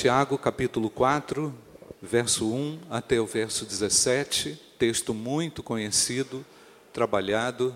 Tiago 0.00 0.38
capítulo 0.38 0.88
4, 0.90 1.52
verso 2.00 2.48
1 2.48 2.82
até 2.88 3.20
o 3.20 3.26
verso 3.26 3.66
17, 3.66 4.56
texto 4.78 5.12
muito 5.12 5.60
conhecido, 5.60 6.46
trabalhado, 6.92 7.74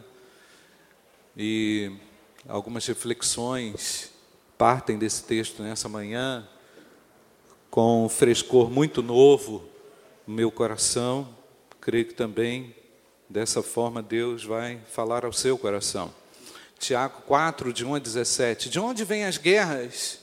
e 1.37 1.90
algumas 2.48 2.87
reflexões 2.87 4.12
partem 4.56 4.96
desse 4.96 5.24
texto 5.24 5.64
nessa 5.64 5.88
manhã, 5.88 6.48
com 7.69 8.06
um 8.06 8.08
frescor 8.08 8.71
muito 8.71 9.03
novo 9.03 9.69
no 10.25 10.33
meu 10.33 10.53
coração, 10.53 11.29
creio 11.81 12.04
que 12.04 12.15
também 12.15 12.73
dessa 13.29 13.65
forma 13.65 14.01
Deus 14.01 14.45
vai 14.45 14.79
falar 14.93 15.25
ao 15.25 15.33
seu 15.33 15.59
coração. 15.59 16.15
Tiago 16.79 17.23
4, 17.23 17.73
de 17.73 17.84
1 17.84 17.97
a 17.97 17.98
17. 17.98 18.70
De 18.70 18.79
onde 18.79 19.05
vêm 19.05 19.25
as 19.25 19.39
guerras 19.39 20.22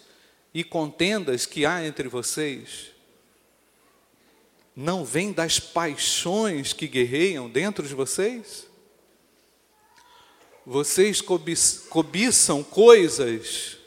e 0.53 0.63
contendas 0.63 1.45
que 1.45 1.65
há 1.65 1.85
entre 1.85 2.07
vocês? 2.07 2.91
Não 4.75 5.03
vêm 5.03 5.31
das 5.31 5.59
paixões 5.59 6.71
que 6.73 6.87
guerreiam 6.87 7.49
dentro 7.49 7.87
de 7.87 7.93
vocês? 7.93 8.67
Vocês 10.65 11.21
cobiçam 11.21 12.63
coisas 12.63 13.77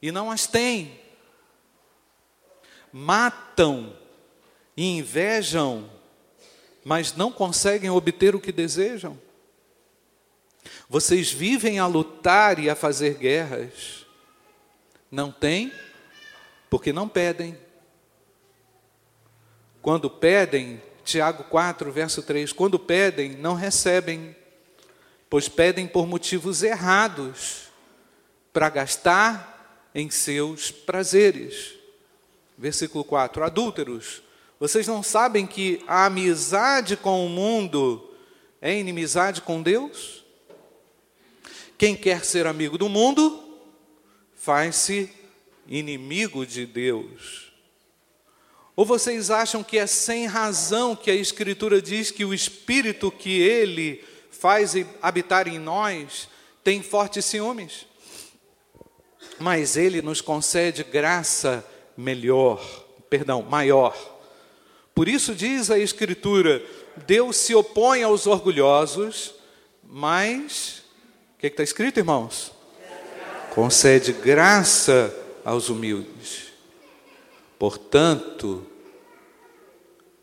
e 0.00 0.10
não 0.10 0.30
as 0.30 0.46
têm. 0.46 0.98
Matam 2.92 3.96
e 4.76 4.84
invejam, 4.98 5.88
mas 6.82 7.14
não 7.14 7.30
conseguem 7.30 7.90
obter 7.90 8.34
o 8.34 8.40
que 8.40 8.50
desejam. 8.50 9.20
Vocês 10.88 11.30
vivem 11.30 11.78
a 11.78 11.86
lutar 11.86 12.58
e 12.58 12.68
a 12.68 12.74
fazer 12.74 13.14
guerras. 13.14 13.99
Não 15.10 15.32
têm, 15.32 15.72
porque 16.68 16.92
não 16.92 17.08
pedem. 17.08 17.58
Quando 19.82 20.08
pedem, 20.08 20.80
Tiago 21.04 21.44
4, 21.44 21.90
verso 21.90 22.22
3: 22.22 22.52
quando 22.52 22.78
pedem, 22.78 23.30
não 23.32 23.54
recebem, 23.54 24.36
pois 25.28 25.48
pedem 25.48 25.86
por 25.86 26.06
motivos 26.06 26.62
errados, 26.62 27.70
para 28.52 28.68
gastar 28.68 29.88
em 29.94 30.10
seus 30.10 30.70
prazeres. 30.70 31.74
Versículo 32.56 33.02
4: 33.04 33.42
Adúlteros, 33.42 34.22
vocês 34.58 34.86
não 34.86 35.02
sabem 35.02 35.46
que 35.46 35.82
a 35.86 36.04
amizade 36.04 36.96
com 36.96 37.24
o 37.24 37.28
mundo 37.28 38.14
é 38.60 38.78
inimizade 38.78 39.40
com 39.40 39.62
Deus? 39.62 40.24
Quem 41.78 41.96
quer 41.96 42.24
ser 42.24 42.46
amigo 42.46 42.76
do 42.76 42.88
mundo, 42.88 43.49
faz-se 44.40 45.10
inimigo 45.68 46.46
de 46.46 46.64
Deus. 46.64 47.52
Ou 48.74 48.86
vocês 48.86 49.30
acham 49.30 49.62
que 49.62 49.76
é 49.76 49.86
sem 49.86 50.26
razão 50.26 50.96
que 50.96 51.10
a 51.10 51.14
Escritura 51.14 51.82
diz 51.82 52.10
que 52.10 52.24
o 52.24 52.32
Espírito 52.32 53.10
que 53.10 53.38
Ele 53.38 54.02
faz 54.30 54.74
habitar 55.02 55.46
em 55.46 55.58
nós 55.58 56.26
tem 56.64 56.82
fortes 56.82 57.26
ciúmes? 57.26 57.86
Mas 59.38 59.76
Ele 59.76 60.00
nos 60.00 60.22
concede 60.22 60.84
graça 60.84 61.62
melhor, 61.94 62.64
perdão, 63.10 63.42
maior. 63.42 63.94
Por 64.94 65.06
isso 65.06 65.34
diz 65.34 65.70
a 65.70 65.78
Escritura: 65.78 66.64
Deus 67.06 67.36
se 67.36 67.54
opõe 67.54 68.02
aos 68.02 68.26
orgulhosos, 68.26 69.34
mas, 69.84 70.82
o 71.34 71.40
que 71.40 71.48
está 71.48 71.62
escrito, 71.62 71.98
irmãos? 71.98 72.58
Concede 73.50 74.12
graça 74.12 75.14
aos 75.44 75.68
humildes. 75.68 76.52
Portanto, 77.58 78.66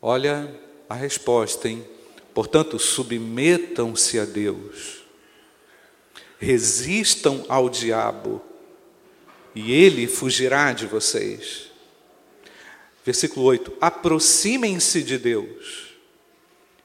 olha 0.00 0.52
a 0.88 0.94
resposta, 0.94 1.68
hein? 1.68 1.86
Portanto, 2.32 2.78
submetam-se 2.78 4.18
a 4.18 4.24
Deus, 4.24 5.04
resistam 6.38 7.44
ao 7.48 7.68
diabo, 7.68 8.40
e 9.54 9.72
ele 9.72 10.06
fugirá 10.06 10.72
de 10.72 10.86
vocês. 10.86 11.70
Versículo 13.04 13.44
8: 13.46 13.72
aproximem-se 13.80 15.02
de 15.02 15.18
Deus, 15.18 15.94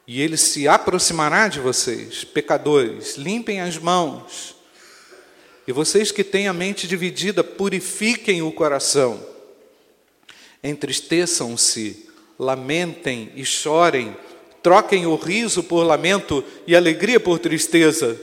e 0.05 0.21
ele 0.21 0.37
se 0.37 0.67
aproximará 0.67 1.47
de 1.47 1.59
vocês, 1.59 2.23
pecadores, 2.23 3.15
limpem 3.15 3.61
as 3.61 3.77
mãos, 3.77 4.52
e 5.67 5.71
vocês 5.71 6.11
que 6.11 6.23
têm 6.23 6.47
a 6.47 6.53
mente 6.53 6.87
dividida, 6.87 7.43
purifiquem 7.43 8.41
o 8.41 8.51
coração, 8.51 9.19
entristeçam-se, 10.63 12.09
lamentem 12.37 13.31
e 13.35 13.45
chorem, 13.45 14.15
troquem 14.61 15.05
o 15.05 15.15
riso 15.15 15.63
por 15.63 15.83
lamento 15.83 16.43
e 16.67 16.75
alegria 16.75 17.19
por 17.19 17.39
tristeza, 17.39 18.19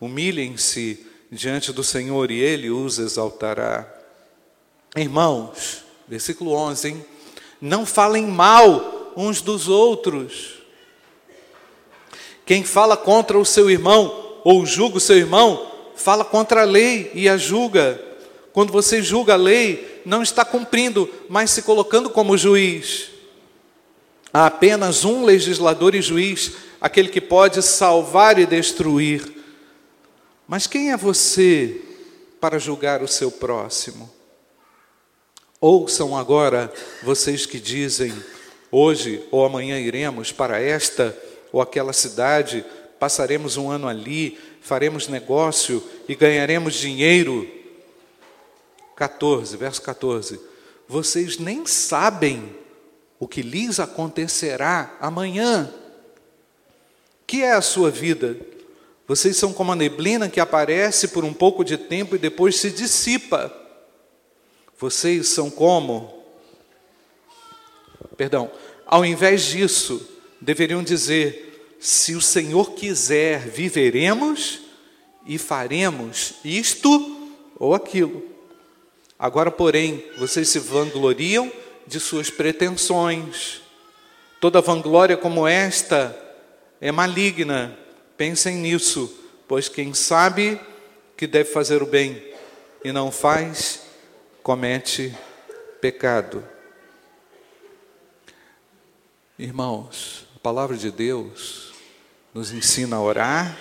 humilhem-se 0.00 1.06
diante 1.30 1.72
do 1.72 1.84
Senhor 1.84 2.30
e 2.30 2.40
Ele 2.40 2.70
os 2.70 2.98
exaltará. 2.98 3.94
Irmãos, 4.96 5.84
versículo 6.06 6.52
11, 6.52 6.88
hein? 6.88 7.04
não 7.60 7.84
falem 7.84 8.26
mal 8.26 9.12
uns 9.16 9.40
dos 9.40 9.68
outros. 9.68 10.54
Quem 12.46 12.64
fala 12.64 12.96
contra 12.96 13.38
o 13.38 13.44
seu 13.44 13.70
irmão 13.70 14.40
ou 14.44 14.64
julga 14.64 14.96
o 14.96 15.00
seu 15.00 15.18
irmão, 15.18 15.67
fala 15.98 16.24
contra 16.24 16.62
a 16.62 16.64
lei 16.64 17.10
e 17.14 17.28
a 17.28 17.36
julga. 17.36 18.00
Quando 18.52 18.72
você 18.72 19.02
julga 19.02 19.34
a 19.34 19.36
lei, 19.36 20.02
não 20.04 20.22
está 20.22 20.44
cumprindo, 20.44 21.08
mas 21.28 21.50
se 21.50 21.62
colocando 21.62 22.08
como 22.08 22.36
juiz. 22.36 23.10
Há 24.32 24.46
apenas 24.46 25.04
um 25.04 25.24
legislador 25.24 25.94
e 25.94 26.02
juiz, 26.02 26.52
aquele 26.80 27.08
que 27.08 27.20
pode 27.20 27.62
salvar 27.62 28.38
e 28.38 28.46
destruir. 28.46 29.22
Mas 30.46 30.66
quem 30.66 30.92
é 30.92 30.96
você 30.96 31.82
para 32.40 32.58
julgar 32.58 33.02
o 33.02 33.08
seu 33.08 33.30
próximo? 33.30 34.10
Ouçam 35.60 36.16
agora 36.16 36.72
vocês 37.02 37.44
que 37.44 37.58
dizem: 37.58 38.14
hoje 38.70 39.22
ou 39.30 39.44
amanhã 39.44 39.78
iremos 39.78 40.30
para 40.30 40.60
esta 40.60 41.16
ou 41.52 41.60
aquela 41.60 41.92
cidade, 41.92 42.64
passaremos 42.98 43.56
um 43.56 43.70
ano 43.70 43.88
ali, 43.88 44.38
faremos 44.60 45.08
negócio 45.08 45.82
e 46.08 46.14
ganharemos 46.14 46.74
dinheiro. 46.74 47.48
14, 48.96 49.56
verso 49.56 49.82
14. 49.82 50.40
Vocês 50.88 51.38
nem 51.38 51.66
sabem 51.66 52.56
o 53.18 53.28
que 53.28 53.42
lhes 53.42 53.78
acontecerá 53.80 54.96
amanhã. 55.00 55.72
Que 57.26 57.42
é 57.42 57.52
a 57.52 57.60
sua 57.60 57.90
vida? 57.90 58.36
Vocês 59.06 59.36
são 59.36 59.52
como 59.52 59.72
a 59.72 59.76
neblina 59.76 60.28
que 60.28 60.40
aparece 60.40 61.08
por 61.08 61.24
um 61.24 61.32
pouco 61.32 61.64
de 61.64 61.76
tempo 61.76 62.14
e 62.14 62.18
depois 62.18 62.56
se 62.56 62.70
dissipa. 62.70 63.52
Vocês 64.78 65.28
são 65.28 65.50
como. 65.50 66.24
Perdão, 68.16 68.50
ao 68.86 69.04
invés 69.04 69.42
disso, 69.42 70.06
deveriam 70.40 70.82
dizer: 70.82 71.47
se 71.78 72.14
o 72.14 72.20
Senhor 72.20 72.72
quiser, 72.72 73.40
viveremos 73.48 74.60
e 75.26 75.38
faremos 75.38 76.34
isto 76.44 77.32
ou 77.58 77.74
aquilo. 77.74 78.22
Agora, 79.18 79.50
porém, 79.50 80.04
vocês 80.18 80.48
se 80.48 80.58
vangloriam 80.58 81.52
de 81.86 81.98
suas 82.00 82.30
pretensões. 82.30 83.60
Toda 84.40 84.60
vanglória 84.60 85.16
como 85.16 85.46
esta 85.46 86.16
é 86.80 86.92
maligna 86.92 87.76
Pensem 88.18 88.56
nisso, 88.56 89.16
pois 89.46 89.68
quem 89.68 89.94
sabe 89.94 90.60
que 91.16 91.24
deve 91.24 91.52
fazer 91.52 91.84
o 91.84 91.86
bem 91.86 92.20
e 92.82 92.90
não 92.90 93.12
faz, 93.12 93.80
comete 94.42 95.16
pecado. 95.80 96.44
Irmãos, 99.38 100.26
a 100.34 100.40
palavra 100.40 100.76
de 100.76 100.90
Deus 100.90 101.67
nos 102.34 102.52
ensina 102.52 102.96
a 102.96 103.00
orar 103.00 103.58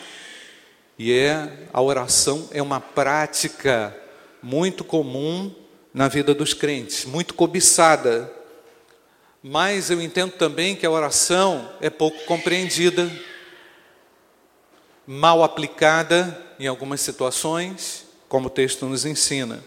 e 1.00 1.14
é 1.14 1.68
a 1.72 1.82
oração 1.82 2.50
é 2.52 2.62
uma 2.62 2.80
prática 2.80 3.96
muito 4.42 4.84
comum 4.84 5.54
na 5.94 6.08
vida 6.08 6.34
dos 6.34 6.54
crentes, 6.54 7.06
muito 7.06 7.34
cobiçada. 7.34 8.32
Mas 9.44 9.92
eu 9.92 10.02
entendo 10.02 10.32
também 10.32 10.76
que 10.76 10.86
a 10.86 10.92
oração 10.92 11.72
é 11.80 11.90
pouco 11.90 12.24
compreendida 12.26 13.10
mal 15.06 15.44
aplicada 15.44 16.46
em 16.60 16.68
algumas 16.68 17.00
situações, 17.02 18.06
como 18.28 18.48
o 18.48 18.50
texto 18.50 18.86
nos 18.86 19.06
ensina. 19.06 19.64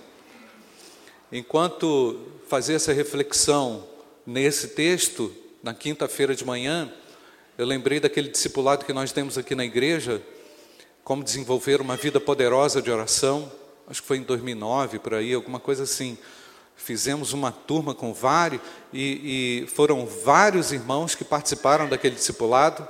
Enquanto 1.32 2.20
fazia 2.48 2.76
essa 2.76 2.92
reflexão 2.92 3.86
nesse 4.26 4.68
texto, 4.68 5.34
na 5.62 5.72
quinta-feira 5.72 6.34
de 6.34 6.44
manhã, 6.44 6.92
eu 7.60 7.66
lembrei 7.66 8.00
daquele 8.00 8.30
discipulado 8.30 8.86
que 8.86 8.92
nós 8.94 9.12
temos 9.12 9.36
aqui 9.36 9.54
na 9.54 9.66
igreja, 9.66 10.22
como 11.04 11.22
desenvolver 11.22 11.78
uma 11.82 11.94
vida 11.94 12.18
poderosa 12.18 12.80
de 12.80 12.90
oração, 12.90 13.52
acho 13.86 14.00
que 14.00 14.08
foi 14.08 14.16
em 14.16 14.22
2009, 14.22 14.98
por 14.98 15.12
aí, 15.12 15.34
alguma 15.34 15.60
coisa 15.60 15.82
assim. 15.82 16.16
fizemos 16.74 17.34
uma 17.34 17.52
turma 17.52 17.94
com 17.94 18.14
vários, 18.14 18.62
e, 18.94 19.64
e 19.64 19.66
foram 19.66 20.06
vários 20.06 20.72
irmãos 20.72 21.14
que 21.14 21.22
participaram 21.22 21.86
daquele 21.86 22.14
discipulado 22.14 22.88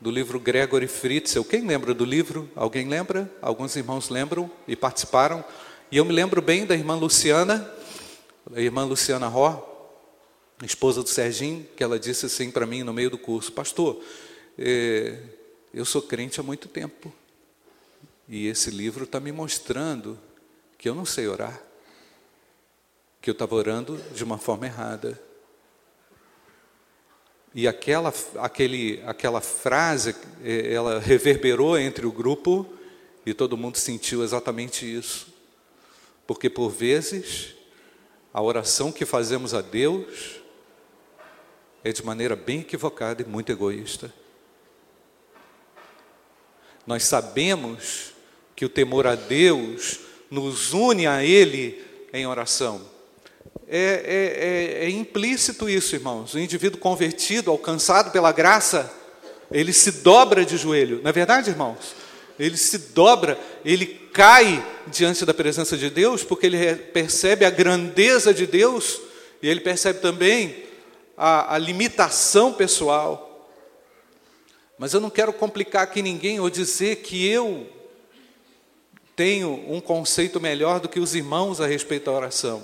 do 0.00 0.10
livro 0.10 0.40
Gregory 0.40 0.88
Fritzel. 0.88 1.44
Quem 1.44 1.66
lembra 1.66 1.92
do 1.92 2.06
livro? 2.06 2.48
Alguém 2.56 2.88
lembra? 2.88 3.30
Alguns 3.42 3.76
irmãos 3.76 4.08
lembram 4.08 4.50
e 4.66 4.74
participaram. 4.74 5.44
E 5.92 5.98
eu 5.98 6.04
me 6.06 6.14
lembro 6.14 6.40
bem 6.40 6.64
da 6.64 6.74
irmã 6.74 6.94
Luciana, 6.94 7.70
a 8.56 8.58
irmã 8.58 8.86
Luciana 8.86 9.28
Ró, 9.28 9.67
esposa 10.66 11.02
do 11.02 11.08
Serginho, 11.08 11.66
que 11.76 11.82
ela 11.82 11.98
disse 11.98 12.26
assim 12.26 12.50
para 12.50 12.66
mim 12.66 12.82
no 12.82 12.92
meio 12.92 13.10
do 13.10 13.18
curso: 13.18 13.52
Pastor, 13.52 14.02
eh, 14.58 15.18
eu 15.72 15.84
sou 15.84 16.02
crente 16.02 16.40
há 16.40 16.42
muito 16.42 16.68
tempo. 16.68 17.12
E 18.28 18.46
esse 18.46 18.70
livro 18.70 19.04
está 19.04 19.20
me 19.20 19.32
mostrando 19.32 20.18
que 20.76 20.88
eu 20.88 20.94
não 20.94 21.06
sei 21.06 21.28
orar, 21.28 21.62
que 23.22 23.30
eu 23.30 23.32
estava 23.32 23.54
orando 23.54 23.98
de 24.14 24.22
uma 24.24 24.38
forma 24.38 24.66
errada. 24.66 25.20
E 27.54 27.66
aquela, 27.66 28.12
aquele, 28.36 29.02
aquela 29.06 29.40
frase, 29.40 30.14
eh, 30.42 30.72
ela 30.72 30.98
reverberou 30.98 31.78
entre 31.78 32.06
o 32.06 32.12
grupo 32.12 32.66
e 33.24 33.32
todo 33.32 33.56
mundo 33.56 33.78
sentiu 33.78 34.22
exatamente 34.22 34.84
isso. 34.84 35.32
Porque 36.26 36.50
por 36.50 36.68
vezes, 36.68 37.54
a 38.34 38.42
oração 38.42 38.92
que 38.92 39.06
fazemos 39.06 39.54
a 39.54 39.62
Deus 39.62 40.40
é 41.84 41.92
de 41.92 42.04
maneira 42.04 42.36
bem 42.36 42.60
equivocada 42.60 43.22
e 43.22 43.24
muito 43.24 43.50
egoísta. 43.50 44.12
Nós 46.86 47.04
sabemos 47.04 48.12
que 48.56 48.64
o 48.64 48.68
temor 48.68 49.06
a 49.06 49.14
Deus 49.14 50.00
nos 50.30 50.72
une 50.72 51.06
a 51.06 51.22
Ele 51.22 51.84
em 52.12 52.26
oração. 52.26 52.80
É, 53.68 54.78
é, 54.80 54.84
é, 54.84 54.86
é 54.86 54.90
implícito 54.90 55.68
isso, 55.68 55.94
irmãos. 55.94 56.34
O 56.34 56.38
indivíduo 56.38 56.80
convertido, 56.80 57.50
alcançado 57.50 58.10
pela 58.10 58.32
graça, 58.32 58.90
ele 59.50 59.72
se 59.72 59.90
dobra 59.90 60.44
de 60.44 60.56
joelho. 60.56 61.00
Não 61.02 61.10
é 61.10 61.12
verdade, 61.12 61.50
irmãos? 61.50 61.94
Ele 62.38 62.56
se 62.56 62.78
dobra, 62.78 63.38
ele 63.64 63.86
cai 64.12 64.64
diante 64.86 65.24
da 65.24 65.34
presença 65.34 65.76
de 65.76 65.90
Deus, 65.90 66.22
porque 66.22 66.46
ele 66.46 66.74
percebe 66.76 67.44
a 67.44 67.50
grandeza 67.50 68.32
de 68.32 68.46
Deus 68.46 69.00
e 69.42 69.48
ele 69.48 69.60
percebe 69.60 70.00
também 70.00 70.67
a, 71.18 71.56
a 71.56 71.58
limitação 71.58 72.52
pessoal. 72.52 73.50
Mas 74.78 74.94
eu 74.94 75.00
não 75.00 75.10
quero 75.10 75.32
complicar 75.32 75.82
aqui 75.82 76.00
ninguém 76.00 76.38
ou 76.38 76.48
dizer 76.48 77.02
que 77.02 77.26
eu 77.26 77.68
tenho 79.16 79.64
um 79.68 79.80
conceito 79.80 80.40
melhor 80.40 80.78
do 80.78 80.88
que 80.88 81.00
os 81.00 81.16
irmãos 81.16 81.60
a 81.60 81.66
respeito 81.66 82.04
da 82.04 82.12
oração. 82.12 82.62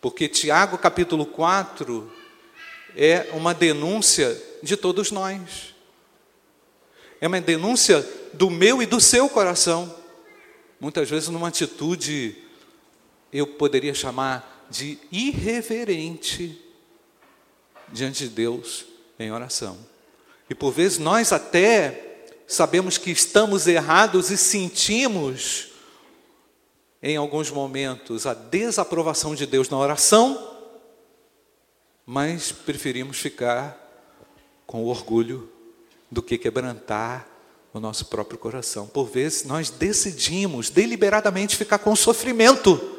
Porque 0.00 0.28
Tiago 0.28 0.78
capítulo 0.78 1.26
4 1.26 2.12
é 2.96 3.30
uma 3.32 3.52
denúncia 3.52 4.40
de 4.62 4.76
todos 4.76 5.10
nós. 5.10 5.74
É 7.20 7.26
uma 7.26 7.40
denúncia 7.40 8.08
do 8.32 8.48
meu 8.48 8.80
e 8.80 8.86
do 8.86 9.00
seu 9.00 9.28
coração. 9.28 9.92
Muitas 10.78 11.10
vezes 11.10 11.28
numa 11.30 11.48
atitude 11.48 12.36
eu 13.32 13.44
poderia 13.44 13.92
chamar 13.92 14.68
de 14.70 14.98
irreverente 15.10 16.65
diante 17.92 18.24
de 18.24 18.30
Deus 18.30 18.84
em 19.18 19.32
oração. 19.32 19.78
E 20.48 20.54
por 20.54 20.72
vezes 20.72 20.98
nós 20.98 21.32
até 21.32 22.24
sabemos 22.46 22.98
que 22.98 23.10
estamos 23.10 23.66
errados 23.66 24.30
e 24.30 24.36
sentimos, 24.36 25.68
em 27.02 27.16
alguns 27.16 27.50
momentos, 27.50 28.26
a 28.26 28.34
desaprovação 28.34 29.34
de 29.34 29.46
Deus 29.46 29.68
na 29.68 29.78
oração, 29.78 30.54
mas 32.04 32.52
preferimos 32.52 33.18
ficar 33.18 33.76
com 34.66 34.84
o 34.84 34.86
orgulho 34.86 35.50
do 36.10 36.22
que 36.22 36.38
quebrantar 36.38 37.28
o 37.74 37.80
nosso 37.80 38.06
próprio 38.06 38.38
coração. 38.38 38.86
Por 38.86 39.06
vezes 39.06 39.44
nós 39.44 39.70
decidimos 39.70 40.70
deliberadamente 40.70 41.56
ficar 41.56 41.78
com 41.78 41.92
o 41.92 41.96
sofrimento, 41.96 42.95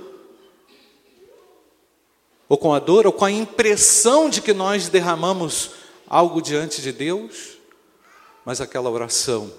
ou 2.49 2.57
com 2.57 2.73
a 2.73 2.79
dor, 2.79 3.05
ou 3.05 3.13
com 3.13 3.25
a 3.25 3.31
impressão 3.31 4.29
de 4.29 4.41
que 4.41 4.53
nós 4.53 4.89
derramamos 4.89 5.71
algo 6.07 6.41
diante 6.41 6.81
de 6.81 6.91
Deus, 6.91 7.57
mas 8.45 8.61
aquela 8.61 8.89
oração 8.89 9.51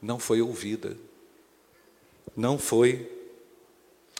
não 0.00 0.18
foi 0.18 0.40
ouvida, 0.40 0.96
não 2.34 2.58
foi 2.58 3.10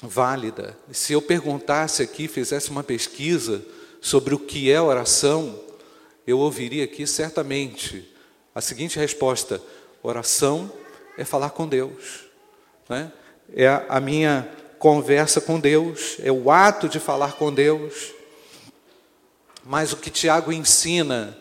válida. 0.02 0.76
Se 0.92 1.12
eu 1.14 1.22
perguntasse 1.22 2.02
aqui, 2.02 2.28
fizesse 2.28 2.70
uma 2.70 2.84
pesquisa 2.84 3.64
sobre 4.00 4.34
o 4.34 4.38
que 4.38 4.70
é 4.70 4.80
oração, 4.80 5.58
eu 6.26 6.38
ouviria 6.38 6.84
aqui 6.84 7.06
certamente 7.06 8.06
a 8.54 8.60
seguinte 8.60 8.98
resposta: 8.98 9.62
oração 10.02 10.70
é 11.16 11.24
falar 11.24 11.50
com 11.50 11.66
Deus, 11.66 12.26
né? 12.88 13.10
é 13.54 13.66
a 13.88 14.00
minha 14.00 14.48
conversa 14.80 15.42
com 15.42 15.60
Deus, 15.60 16.16
é 16.20 16.32
o 16.32 16.50
ato 16.50 16.88
de 16.88 16.98
falar 16.98 17.34
com 17.34 17.52
Deus. 17.52 18.14
Mas 19.62 19.92
o 19.92 19.98
que 19.98 20.08
Tiago 20.08 20.50
ensina 20.50 21.36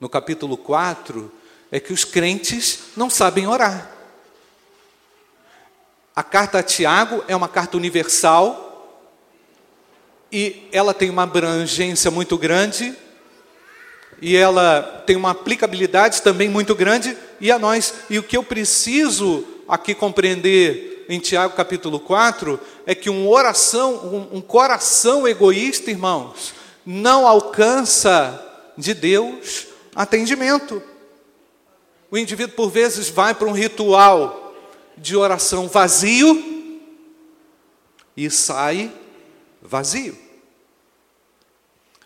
no 0.00 0.08
capítulo 0.08 0.56
4 0.56 1.30
é 1.70 1.78
que 1.78 1.92
os 1.92 2.02
crentes 2.02 2.84
não 2.96 3.10
sabem 3.10 3.46
orar. 3.46 3.90
A 6.16 6.22
carta 6.22 6.60
a 6.60 6.62
Tiago 6.62 7.22
é 7.28 7.36
uma 7.36 7.46
carta 7.46 7.76
universal 7.76 9.04
e 10.32 10.66
ela 10.72 10.94
tem 10.94 11.10
uma 11.10 11.24
abrangência 11.24 12.10
muito 12.10 12.38
grande 12.38 12.96
e 14.22 14.34
ela 14.34 15.04
tem 15.06 15.14
uma 15.14 15.32
aplicabilidade 15.32 16.22
também 16.22 16.48
muito 16.48 16.74
grande 16.74 17.14
e 17.38 17.52
a 17.52 17.58
nós. 17.58 17.92
E 18.08 18.18
o 18.18 18.22
que 18.22 18.38
eu 18.38 18.42
preciso 18.42 19.46
aqui 19.68 19.94
compreender 19.94 20.87
em 21.08 21.18
Tiago 21.18 21.56
capítulo 21.56 21.98
4 21.98 22.60
é 22.84 22.94
que 22.94 23.08
um 23.08 23.28
oração, 23.28 23.94
um, 23.94 24.36
um 24.36 24.40
coração 24.40 25.26
egoísta, 25.26 25.90
irmãos, 25.90 26.52
não 26.84 27.26
alcança 27.26 28.44
de 28.76 28.92
Deus 28.92 29.68
atendimento. 29.94 30.82
O 32.10 32.18
indivíduo, 32.18 32.54
por 32.54 32.70
vezes, 32.70 33.08
vai 33.08 33.34
para 33.34 33.48
um 33.48 33.52
ritual 33.52 34.54
de 34.96 35.16
oração 35.16 35.66
vazio 35.66 36.80
e 38.16 38.30
sai 38.30 38.92
vazio. 39.62 40.16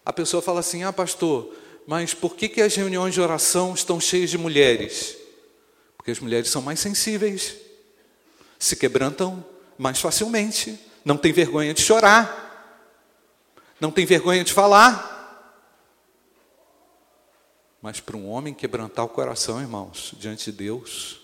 A 0.05 0.13
pessoa 0.13 0.43
fala 0.43 0.61
assim: 0.61 0.83
Ah, 0.83 0.93
pastor, 0.93 1.55
mas 1.87 2.15
por 2.15 2.35
que, 2.35 2.49
que 2.49 2.61
as 2.61 2.75
reuniões 2.75 3.15
de 3.15 3.21
oração 3.21 3.75
estão 3.75 4.01
cheias 4.01 4.31
de 4.31 4.39
mulheres? 4.39 5.17
Porque 5.97 6.11
as 6.11 6.19
mulheres 6.19 6.49
são 6.49 6.63
mais 6.63 6.81
sensíveis, 6.81 7.55
se 8.65 8.77
quebrantam 8.77 9.45
mais 9.77 10.01
facilmente, 10.01 10.79
não 11.05 11.17
tem 11.17 11.33
vergonha 11.33 11.75
de 11.75 11.83
chorar 11.83 12.43
não 13.83 13.91
tem 13.91 14.07
vergonha 14.07 14.45
de 14.45 14.53
falar. 14.53 15.11
Mas 17.83 17.99
para 17.99 18.17
um 18.17 18.29
homem 18.29 18.55
quebrantar 18.55 19.05
o 19.05 19.09
coração, 19.09 19.61
irmãos, 19.61 20.15
diante 20.17 20.53
de 20.53 20.57
Deus, 20.57 21.21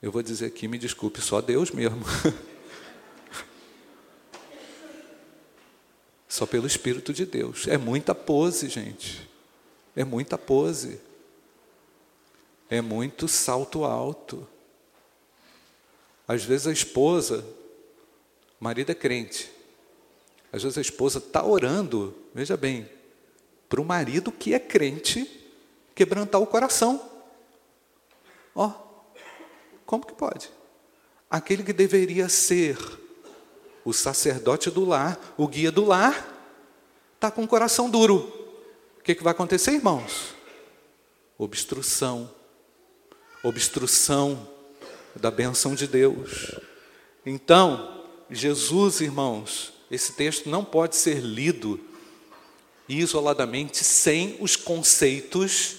eu 0.00 0.12
vou 0.12 0.22
dizer 0.22 0.46
aqui, 0.46 0.68
me 0.68 0.78
desculpe, 0.78 1.20
só 1.20 1.40
Deus 1.40 1.72
mesmo. 1.72 2.04
só 6.28 6.46
pelo 6.46 6.68
Espírito 6.68 7.12
de 7.12 7.26
Deus. 7.26 7.66
É 7.66 7.76
muita 7.76 8.14
pose, 8.14 8.68
gente. 8.68 9.28
É 9.96 10.04
muita 10.04 10.38
pose. 10.38 11.00
É 12.70 12.80
muito 12.80 13.26
salto 13.26 13.84
alto. 13.84 14.46
Às 16.28 16.44
vezes 16.44 16.66
a 16.66 16.72
esposa, 16.72 17.42
o 18.60 18.64
marido 18.64 18.92
é 18.92 18.94
crente, 18.94 19.50
às 20.52 20.62
vezes 20.62 20.76
a 20.76 20.82
esposa 20.82 21.18
está 21.18 21.42
orando, 21.42 22.14
veja 22.34 22.54
bem, 22.54 22.86
para 23.66 23.80
o 23.80 23.84
marido 23.84 24.30
que 24.30 24.52
é 24.52 24.58
crente 24.58 25.26
quebrantar 25.94 26.38
o 26.40 26.46
coração. 26.46 27.10
Ó, 28.54 28.66
oh, 28.66 28.72
como 29.86 30.04
que 30.04 30.12
pode? 30.12 30.50
Aquele 31.30 31.62
que 31.62 31.72
deveria 31.72 32.28
ser 32.28 32.78
o 33.84 33.92
sacerdote 33.94 34.70
do 34.70 34.84
lar, 34.84 35.18
o 35.38 35.48
guia 35.48 35.72
do 35.72 35.86
lar, 35.86 36.34
está 37.14 37.30
com 37.30 37.42
o 37.42 37.48
coração 37.48 37.88
duro. 37.88 38.16
O 38.98 39.02
que, 39.02 39.14
que 39.14 39.24
vai 39.24 39.32
acontecer, 39.32 39.72
irmãos? 39.72 40.34
Obstrução. 41.38 42.30
Obstrução 43.42 44.57
da 45.20 45.30
benção 45.30 45.74
de 45.74 45.86
Deus. 45.86 46.54
Então, 47.24 48.04
Jesus, 48.30 49.00
irmãos, 49.00 49.72
esse 49.90 50.12
texto 50.12 50.48
não 50.48 50.64
pode 50.64 50.96
ser 50.96 51.20
lido 51.20 51.80
isoladamente 52.88 53.84
sem 53.84 54.36
os 54.40 54.56
conceitos 54.56 55.76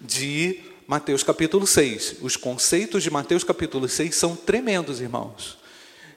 de 0.00 0.60
Mateus 0.86 1.22
capítulo 1.22 1.66
6. 1.66 2.16
Os 2.22 2.36
conceitos 2.36 3.02
de 3.02 3.10
Mateus 3.10 3.44
capítulo 3.44 3.88
6 3.88 4.14
são 4.14 4.36
tremendos, 4.36 5.00
irmãos. 5.00 5.58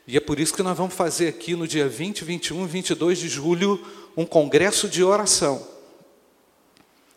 E 0.08 0.18
é 0.18 0.20
por 0.20 0.40
isso 0.40 0.54
que 0.54 0.64
nós 0.64 0.78
vamos 0.78 0.94
fazer 0.94 1.28
aqui 1.28 1.56
no 1.56 1.68
dia 1.68 1.88
20, 1.88 2.24
21 2.24 2.64
e 2.64 2.68
22 2.68 3.20
de 3.20 3.30
julho 3.30 3.84
um 4.16 4.26
congresso 4.26 4.88
de 4.88 5.04
oração. 5.04 5.66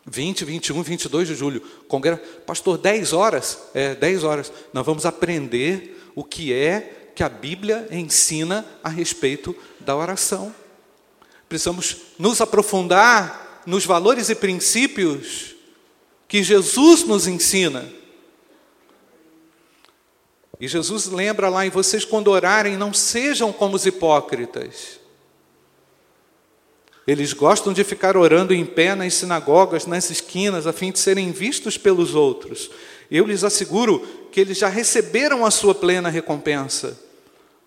20, 0.05 0.45
21, 0.45 0.83
22 0.83 1.27
de 1.27 1.35
julho. 1.35 1.61
Congresso. 1.87 2.21
Pastor, 2.45 2.77
10 2.77 3.13
horas? 3.13 3.59
É, 3.73 3.95
10 3.95 4.23
horas. 4.23 4.51
Nós 4.71 4.85
vamos 4.85 5.05
aprender 5.05 6.11
o 6.15 6.23
que 6.23 6.53
é 6.53 7.11
que 7.15 7.23
a 7.23 7.29
Bíblia 7.29 7.87
ensina 7.91 8.65
a 8.83 8.89
respeito 8.89 9.55
da 9.79 9.95
oração. 9.95 10.53
Precisamos 11.49 11.97
nos 12.19 12.41
aprofundar 12.41 13.63
nos 13.65 13.85
valores 13.85 14.29
e 14.29 14.35
princípios 14.35 15.55
que 16.27 16.43
Jesus 16.43 17.03
nos 17.03 17.27
ensina. 17.27 17.89
E 20.59 20.67
Jesus 20.67 21.07
lembra 21.07 21.49
lá 21.49 21.65
em 21.65 21.69
vocês 21.69 22.05
quando 22.05 22.29
orarem, 22.29 22.77
não 22.77 22.93
sejam 22.93 23.51
como 23.51 23.75
os 23.75 23.85
hipócritas 23.85 25.04
eles 27.07 27.33
gostam 27.33 27.71
de 27.71 27.83
ficar 27.83 28.17
orando 28.17 28.53
em 28.53 28.65
pé 28.65 28.95
nas 28.95 29.13
sinagogas, 29.13 29.85
nas 29.85 30.09
esquinas, 30.09 30.65
a 30.65 30.73
fim 30.73 30.91
de 30.91 30.99
serem 30.99 31.31
vistos 31.31 31.77
pelos 31.77 32.15
outros. 32.15 32.71
Eu 33.11 33.25
lhes 33.25 33.43
asseguro 33.43 33.99
que 34.31 34.41
eles 34.41 34.57
já 34.57 34.67
receberam 34.67 35.45
a 35.45 35.51
sua 35.51 35.75
plena 35.75 36.09
recompensa. 36.09 36.99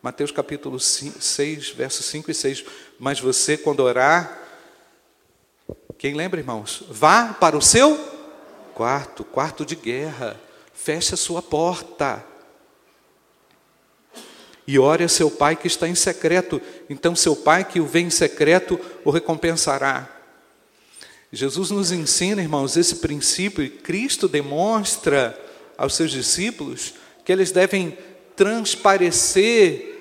Mateus 0.03 0.33
capítulo 0.33 0.81
6, 0.81 1.71
versos 1.71 2.07
5 2.07 2.31
e 2.31 2.35
6. 2.35 2.65
Mas 2.99 3.21
você, 3.21 3.57
quando 3.57 3.81
orar, 3.81 4.39
quem 5.97 6.15
lembra, 6.15 6.41
irmãos? 6.41 6.83
Vá 6.91 7.33
para 7.33 7.57
o 7.57 7.63
seu 7.63 7.97
quarto, 8.75 9.25
quarto 9.25 9.65
de 9.65 9.75
guerra, 9.77 10.41
feche 10.73 11.15
a 11.15 11.17
sua 11.17 11.43
porta 11.43 12.25
e 14.69 14.79
ore 14.79 15.03
a 15.03 15.09
seu 15.09 15.31
pai 15.31 15.57
que 15.57 15.67
está 15.67 15.89
em 15.89 15.95
secreto. 15.95 16.61
Então, 16.91 17.17
seu 17.17 17.35
pai 17.35 17.65
que 17.65 17.81
o 17.81 17.87
vê 17.87 18.01
em 18.01 18.11
secreto 18.11 18.79
o 19.03 19.11
recompensará. 19.11 20.07
Jesus 21.33 21.71
nos 21.71 21.91
ensina, 21.91 22.43
irmãos, 22.43 22.77
esse 22.77 22.97
princípio, 22.97 23.65
e 23.65 23.71
Cristo 23.71 24.29
demonstra 24.29 25.43
aos 25.79 25.95
seus 25.95 26.11
discípulos 26.11 26.93
que 27.25 27.33
eles 27.33 27.51
devem 27.51 27.97
transparecer 28.37 29.97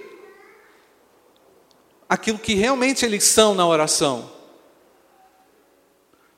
aquilo 2.09 2.37
que 2.37 2.53
realmente 2.53 3.05
eles 3.05 3.23
são 3.23 3.55
na 3.55 3.65
oração. 3.65 4.29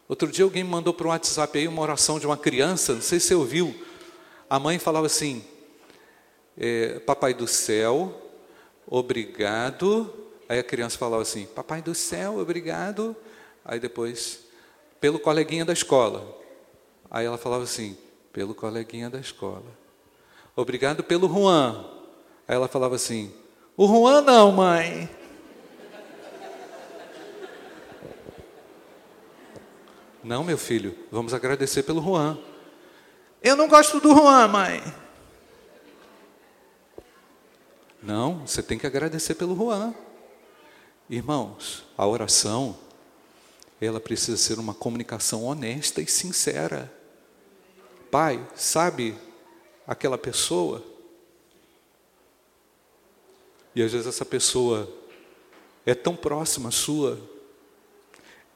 Outro 0.07 0.27
dia 0.27 0.45
alguém 0.45 0.63
me 0.63 0.69
mandou 0.69 0.93
para 0.93 1.07
o 1.07 1.09
WhatsApp 1.09 1.57
aí 1.57 1.67
uma 1.67 1.81
oração 1.81 2.19
de 2.19 2.27
uma 2.27 2.37
criança, 2.37 2.93
não 2.93 3.01
sei 3.01 3.19
se 3.19 3.29
você 3.29 3.33
ouviu. 3.33 3.73
A 4.47 4.59
mãe 4.59 4.77
falava 4.77 5.07
assim: 5.07 5.43
é, 6.59 6.99
Papai 6.99 7.33
do 7.33 7.47
céu, 7.47 8.13
obrigado. 8.85 10.13
Aí 10.49 10.59
a 10.59 10.63
criança 10.63 10.97
falava 10.97 11.21
assim: 11.21 11.45
Papai 11.45 11.81
do 11.81 11.95
céu, 11.95 12.39
obrigado. 12.39 13.15
Aí 13.63 13.79
depois, 13.79 14.41
pelo 14.99 15.19
coleguinha 15.19 15.63
da 15.63 15.71
escola. 15.71 16.37
Aí 17.09 17.25
ela 17.25 17.37
falava 17.37 17.63
assim: 17.63 17.97
pelo 18.33 18.53
coleguinha 18.53 19.09
da 19.09 19.19
escola. 19.19 19.63
Obrigado 20.55 21.01
pelo 21.01 21.29
Juan. 21.29 21.85
Aí 22.45 22.55
ela 22.55 22.67
falava 22.67 22.95
assim: 22.95 23.33
o 23.77 23.87
Juan 23.87 24.21
não, 24.21 24.51
mãe. 24.51 25.09
Não, 30.21 30.43
meu 30.43 30.57
filho, 30.57 30.93
vamos 31.09 31.33
agradecer 31.33 31.83
pelo 31.83 32.03
Juan. 32.03 32.37
Eu 33.41 33.55
não 33.55 33.69
gosto 33.69 34.01
do 34.01 34.13
Juan, 34.13 34.49
mãe. 34.49 34.83
Não, 38.01 38.47
você 38.47 38.63
tem 38.63 38.77
que 38.77 38.87
agradecer 38.87 39.35
pelo 39.35 39.55
Juan. 39.55 39.93
Irmãos, 41.09 41.83
a 41.97 42.07
oração, 42.07 42.77
ela 43.81 43.99
precisa 43.99 44.37
ser 44.37 44.59
uma 44.59 44.73
comunicação 44.73 45.43
honesta 45.43 46.01
e 46.01 46.07
sincera. 46.07 46.91
Pai, 48.09 48.45
sabe 48.55 49.17
aquela 49.85 50.17
pessoa? 50.17 50.83
E 53.75 53.81
às 53.81 53.91
vezes 53.91 54.07
essa 54.07 54.25
pessoa 54.25 54.91
é 55.85 55.93
tão 55.93 56.15
próxima 56.15 56.71
sua, 56.71 57.19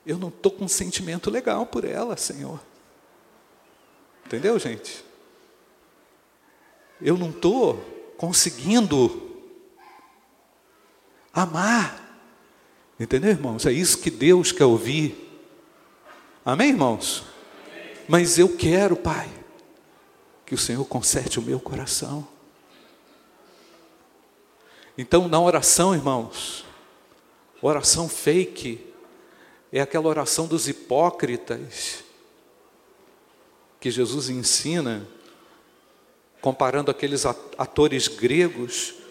eu 0.06 0.18
não 0.18 0.28
estou 0.28 0.52
com 0.52 0.66
um 0.66 0.70
sentimento 0.70 1.30
legal 1.32 1.66
por 1.66 1.86
ela, 1.86 2.18
Senhor. 2.18 2.60
Entendeu, 4.26 4.58
gente? 4.60 5.04
Eu 7.02 7.18
não 7.18 7.30
estou 7.30 7.78
conseguindo 8.18 9.33
Amar. 11.34 12.00
Entendeu, 13.00 13.32
irmãos? 13.32 13.66
É 13.66 13.72
isso 13.72 13.98
que 13.98 14.12
Deus 14.12 14.52
quer 14.52 14.66
ouvir. 14.66 15.42
Amém, 16.46 16.70
irmãos? 16.70 17.24
Mas 18.08 18.38
eu 18.38 18.56
quero, 18.56 18.96
Pai, 18.96 19.28
que 20.46 20.54
o 20.54 20.58
Senhor 20.58 20.86
conserte 20.86 21.40
o 21.40 21.42
meu 21.42 21.60
coração. 21.60 22.28
Então, 24.96 25.28
na 25.28 25.42
oração, 25.42 25.96
irmãos, 25.96 26.64
oração 27.62 28.08
fake 28.08 28.94
é 29.72 29.82
aquela 29.82 30.08
oração 30.08 30.46
dos 30.46 30.68
hipócritas 30.68 32.04
que 33.80 33.90
Jesus 33.90 34.30
ensina, 34.30 35.08
comparando 36.40 36.92
aqueles 36.92 37.26
atores 37.26 38.08
gregos 38.08 39.03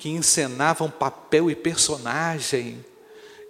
que 0.00 0.08
encenavam 0.08 0.90
papel 0.90 1.50
e 1.50 1.54
personagem. 1.54 2.82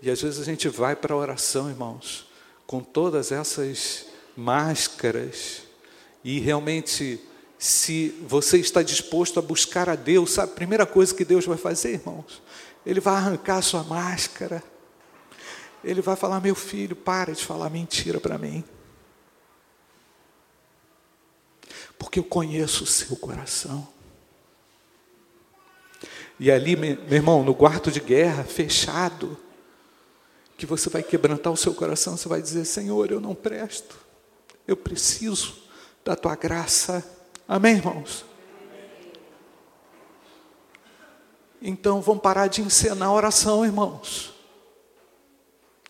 E 0.03 0.11
às 0.11 0.21
vezes 0.21 0.41
a 0.41 0.45
gente 0.45 0.69
vai 0.69 0.97
para 0.97 1.15
a 1.15 1.17
oração, 1.17 1.71
irmãos, 1.71 2.29
com 2.67 2.81
todas 2.81 3.31
essas 3.31 4.07
máscaras. 4.37 5.63
E 6.25 6.41
realmente, 6.41 7.21
se 7.57 8.09
você 8.27 8.59
está 8.59 8.83
disposto 8.83 9.39
a 9.39 9.43
buscar 9.43 9.89
a 9.89 9.95
Deus, 9.95 10.33
sabe 10.33 10.51
a 10.51 10.57
primeira 10.57 10.85
coisa 10.85 11.15
que 11.15 11.25
Deus 11.25 11.47
vai 11.47 11.57
fazer, 11.57 11.93
irmãos? 11.93 12.43
Ele 12.85 12.99
vai 12.99 13.15
arrancar 13.15 13.59
a 13.59 13.63
sua 13.63 13.85
máscara. 13.85 14.61
Ele 15.85 16.03
vai 16.03 16.17
falar: 16.17 16.41
Meu 16.41 16.57
filho, 16.57 16.97
para 16.97 17.33
de 17.33 17.45
falar 17.45 17.71
mentira 17.71 18.19
para 18.19 18.37
mim. 18.37 18.65
Porque 21.97 22.19
eu 22.19 22.25
conheço 22.25 22.83
o 22.83 22.89
seu 22.89 23.15
coração. 23.15 24.00
E 26.43 26.51
ali, 26.51 26.75
meu 26.75 26.97
irmão, 27.11 27.45
no 27.45 27.55
quarto 27.55 27.93
de 27.93 28.01
guerra, 28.01 28.43
fechado, 28.43 29.37
que 30.57 30.65
você 30.65 30.89
vai 30.89 31.03
quebrantar 31.03 31.53
o 31.53 31.57
seu 31.57 31.75
coração, 31.75 32.17
você 32.17 32.27
vai 32.31 32.41
dizer: 32.41 32.65
Senhor, 32.65 33.11
eu 33.11 33.21
não 33.21 33.35
presto, 33.35 33.95
eu 34.67 34.75
preciso 34.75 35.55
da 36.03 36.17
tua 36.17 36.35
graça. 36.35 37.05
Amém, 37.47 37.75
irmãos? 37.77 38.25
Então 41.61 42.01
vamos 42.01 42.23
parar 42.23 42.47
de 42.47 42.63
encenar 42.63 43.11
a 43.11 43.13
oração, 43.13 43.63
irmãos. 43.63 44.33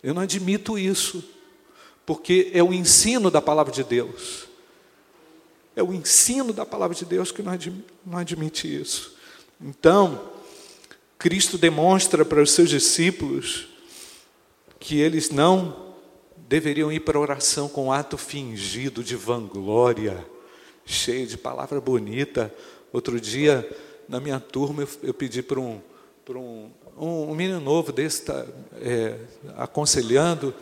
Eu 0.03 0.13
não 0.13 0.23
admito 0.23 0.77
isso, 0.77 1.23
porque 2.05 2.51
é 2.53 2.61
o 2.61 2.73
ensino 2.73 3.31
da 3.31 3.41
palavra 3.41 3.73
de 3.73 3.85
Deus. 3.85 4.49
É 5.77 5.83
o 5.83 5.95
ensino 5.95 6.53
da 6.53 6.67
palavra 6.67 6.97
de 6.97 7.05
Deus 7.05 7.31
que 7.31 7.41
não 7.41 8.19
admite 8.19 8.67
isso. 8.67 9.15
Então, 9.61 10.40
Cristo 11.21 11.59
demonstra 11.59 12.25
para 12.25 12.41
os 12.41 12.51
seus 12.51 12.71
discípulos 12.71 13.69
que 14.79 14.99
eles 14.99 15.29
não 15.29 15.93
deveriam 16.49 16.91
ir 16.91 17.01
para 17.01 17.19
a 17.19 17.21
oração 17.21 17.69
com 17.69 17.89
um 17.89 17.93
ato 17.93 18.17
fingido 18.17 19.05
de 19.05 19.17
vanglória, 19.17 20.27
cheio 20.87 21.27
de 21.27 21.37
palavra 21.37 21.79
bonita. 21.79 22.53
Outro 22.91 23.21
dia, 23.21 23.69
na 24.09 24.19
minha 24.19 24.41
turma, 24.41 24.89
eu, 25.03 25.13
pedi 25.13 25.43
para 25.43 25.61
um, 25.61 25.79
para 26.25 26.39
um, 26.39 26.71
um, 26.97 27.31
um 27.33 27.35
menino 27.35 27.61
novo 27.61 27.93
desse, 27.93 28.23
tá, 28.23 28.47
é, 28.81 29.19
aconselhando, 29.59 30.55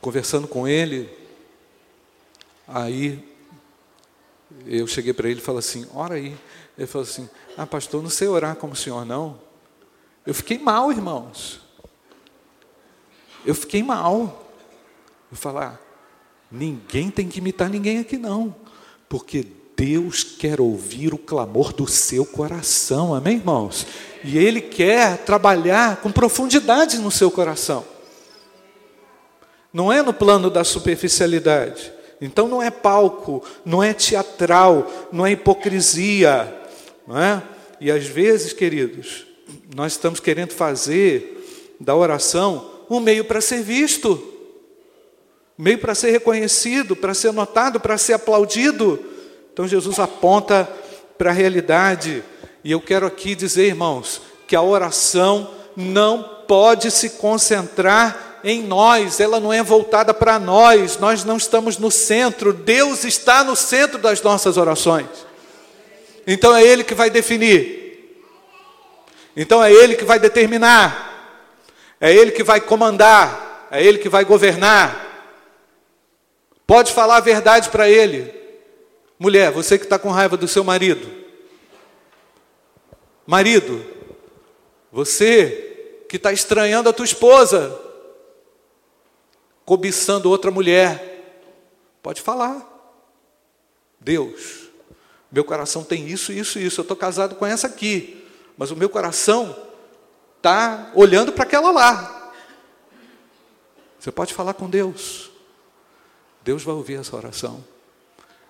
conversando 0.00 0.46
com 0.46 0.68
ele. 0.68 1.10
Aí 2.68 3.18
eu 4.64 4.86
cheguei 4.86 5.12
para 5.12 5.28
ele 5.28 5.40
e 5.40 5.42
falei 5.42 5.58
assim: 5.58 5.88
ora 5.92 6.14
aí. 6.14 6.36
Ele 6.78 6.86
falou 6.86 7.04
assim: 7.04 7.28
ah, 7.56 7.66
pastor, 7.66 8.00
não 8.00 8.10
sei 8.10 8.28
orar 8.28 8.54
como 8.54 8.74
o 8.74 8.76
senhor, 8.76 9.04
não. 9.04 9.47
Eu 10.28 10.34
fiquei 10.34 10.58
mal, 10.58 10.92
irmãos. 10.92 11.58
Eu 13.46 13.54
fiquei 13.54 13.82
mal. 13.82 14.52
Eu 15.30 15.38
falar, 15.38 15.80
ninguém 16.52 17.10
tem 17.10 17.26
que 17.26 17.38
imitar 17.38 17.70
ninguém 17.70 18.00
aqui 18.00 18.18
não, 18.18 18.54
porque 19.08 19.46
Deus 19.74 20.22
quer 20.22 20.60
ouvir 20.60 21.14
o 21.14 21.18
clamor 21.18 21.72
do 21.72 21.88
seu 21.88 22.26
coração, 22.26 23.14
amém, 23.14 23.38
irmãos? 23.38 23.86
E 24.22 24.36
Ele 24.36 24.60
quer 24.60 25.16
trabalhar 25.16 25.96
com 26.02 26.12
profundidade 26.12 26.98
no 26.98 27.10
seu 27.10 27.30
coração. 27.30 27.82
Não 29.72 29.90
é 29.90 30.02
no 30.02 30.12
plano 30.12 30.50
da 30.50 30.62
superficialidade. 30.62 31.90
Então 32.20 32.48
não 32.48 32.62
é 32.62 32.70
palco, 32.70 33.42
não 33.64 33.82
é 33.82 33.94
teatral, 33.94 35.08
não 35.10 35.24
é 35.24 35.32
hipocrisia, 35.32 36.54
não 37.06 37.18
é? 37.18 37.42
E 37.80 37.90
às 37.90 38.04
vezes, 38.04 38.52
queridos, 38.52 39.27
nós 39.74 39.92
estamos 39.92 40.20
querendo 40.20 40.52
fazer 40.52 41.76
da 41.80 41.94
oração 41.94 42.70
um 42.90 43.00
meio 43.00 43.24
para 43.24 43.40
ser 43.40 43.62
visto, 43.62 44.22
meio 45.56 45.78
para 45.78 45.94
ser 45.94 46.10
reconhecido, 46.10 46.96
para 46.96 47.14
ser 47.14 47.32
notado, 47.32 47.78
para 47.78 47.98
ser 47.98 48.14
aplaudido. 48.14 48.98
Então 49.52 49.66
Jesus 49.66 49.98
aponta 49.98 50.68
para 51.16 51.30
a 51.30 51.34
realidade. 51.34 52.22
E 52.62 52.72
eu 52.72 52.80
quero 52.80 53.06
aqui 53.06 53.34
dizer, 53.34 53.66
irmãos, 53.66 54.20
que 54.46 54.56
a 54.56 54.62
oração 54.62 55.50
não 55.76 56.22
pode 56.46 56.90
se 56.90 57.10
concentrar 57.10 58.40
em 58.42 58.62
nós, 58.62 59.20
ela 59.20 59.40
não 59.40 59.52
é 59.52 59.62
voltada 59.62 60.14
para 60.14 60.38
nós, 60.38 60.96
nós 60.98 61.24
não 61.24 61.36
estamos 61.36 61.76
no 61.76 61.90
centro, 61.90 62.52
Deus 62.52 63.04
está 63.04 63.42
no 63.42 63.56
centro 63.56 63.98
das 63.98 64.22
nossas 64.22 64.56
orações. 64.56 65.06
Então 66.26 66.54
é 66.54 66.62
Ele 66.62 66.84
que 66.84 66.94
vai 66.94 67.10
definir, 67.10 67.77
então 69.36 69.62
é 69.62 69.72
Ele 69.72 69.96
que 69.96 70.04
vai 70.04 70.18
determinar, 70.18 71.96
é 72.00 72.12
Ele 72.12 72.30
que 72.30 72.42
vai 72.42 72.60
comandar, 72.60 73.68
é 73.70 73.82
Ele 73.82 73.98
que 73.98 74.08
vai 74.08 74.24
governar. 74.24 75.06
Pode 76.66 76.92
falar 76.92 77.16
a 77.16 77.20
verdade 77.20 77.70
para 77.70 77.88
Ele, 77.88 78.34
mulher, 79.18 79.50
você 79.50 79.78
que 79.78 79.84
está 79.84 79.98
com 79.98 80.10
raiva 80.10 80.36
do 80.36 80.46
seu 80.46 80.62
marido, 80.62 81.10
marido, 83.26 83.84
você 84.90 86.04
que 86.08 86.16
está 86.16 86.32
estranhando 86.32 86.88
a 86.88 86.92
tua 86.92 87.04
esposa, 87.04 87.78
cobiçando 89.64 90.30
outra 90.30 90.50
mulher, 90.50 91.44
pode 92.02 92.22
falar. 92.22 92.66
Deus, 94.00 94.70
meu 95.30 95.44
coração 95.44 95.84
tem 95.84 96.08
isso, 96.08 96.32
isso, 96.32 96.58
isso. 96.58 96.80
Eu 96.80 96.82
estou 96.82 96.96
casado 96.96 97.34
com 97.34 97.44
essa 97.44 97.66
aqui, 97.66 98.17
mas 98.58 98.72
o 98.72 98.76
meu 98.76 98.88
coração 98.88 99.56
está 100.36 100.90
olhando 100.94 101.32
para 101.32 101.44
aquela 101.44 101.70
lá. 101.70 102.32
Você 104.00 104.10
pode 104.10 104.34
falar 104.34 104.54
com 104.54 104.68
Deus. 104.68 105.30
Deus 106.42 106.64
vai 106.64 106.74
ouvir 106.74 106.98
essa 106.98 107.14
oração. 107.16 107.64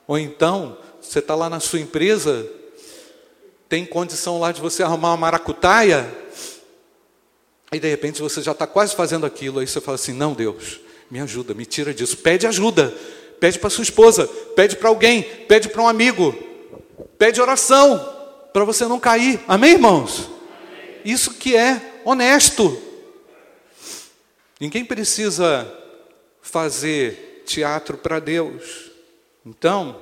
Ou 0.07 0.19
então, 0.19 0.79
você 1.00 1.19
está 1.19 1.35
lá 1.35 1.50
na 1.50 1.61
sua 1.61 1.79
empresa, 1.79 2.50
tem 3.69 3.85
condição 3.85 4.41
lá 4.41 4.50
de 4.50 4.62
você 4.62 4.83
arrumar 4.83 5.11
uma 5.11 5.17
maracutaia, 5.19 6.11
e 7.71 7.79
de 7.79 7.88
repente 7.88 8.23
você 8.23 8.41
já 8.41 8.53
está 8.53 8.67
quase 8.67 8.97
fazendo 8.97 9.27
aquilo, 9.27 9.59
aí 9.59 9.67
você 9.67 9.81
fala 9.81 9.97
assim: 9.97 10.15
não, 10.15 10.33
Deus, 10.33 10.81
me 11.11 11.21
ajuda, 11.21 11.53
me 11.53 11.67
tira 11.67 11.93
disso. 11.93 12.17
Pede 12.17 12.47
ajuda, 12.47 12.95
pede 13.38 13.59
para 13.59 13.69
sua 13.69 13.83
esposa, 13.83 14.27
pede 14.57 14.77
para 14.77 14.88
alguém, 14.88 15.23
pede 15.23 15.69
para 15.69 15.83
um 15.83 15.88
amigo, 15.88 16.33
pede 17.19 17.43
oração 17.43 18.18
para 18.52 18.64
você 18.64 18.87
não 18.87 18.99
cair. 18.99 19.40
Amém, 19.47 19.73
irmãos? 19.73 20.31
Isso 21.05 21.35
que 21.35 21.57
é 21.57 22.00
honesto. 22.05 22.81
Ninguém 24.61 24.85
precisa 24.85 25.73
fazer 26.43 27.45
teatro 27.47 27.97
para 27.97 28.19
Deus. 28.19 28.90
Então, 29.45 30.00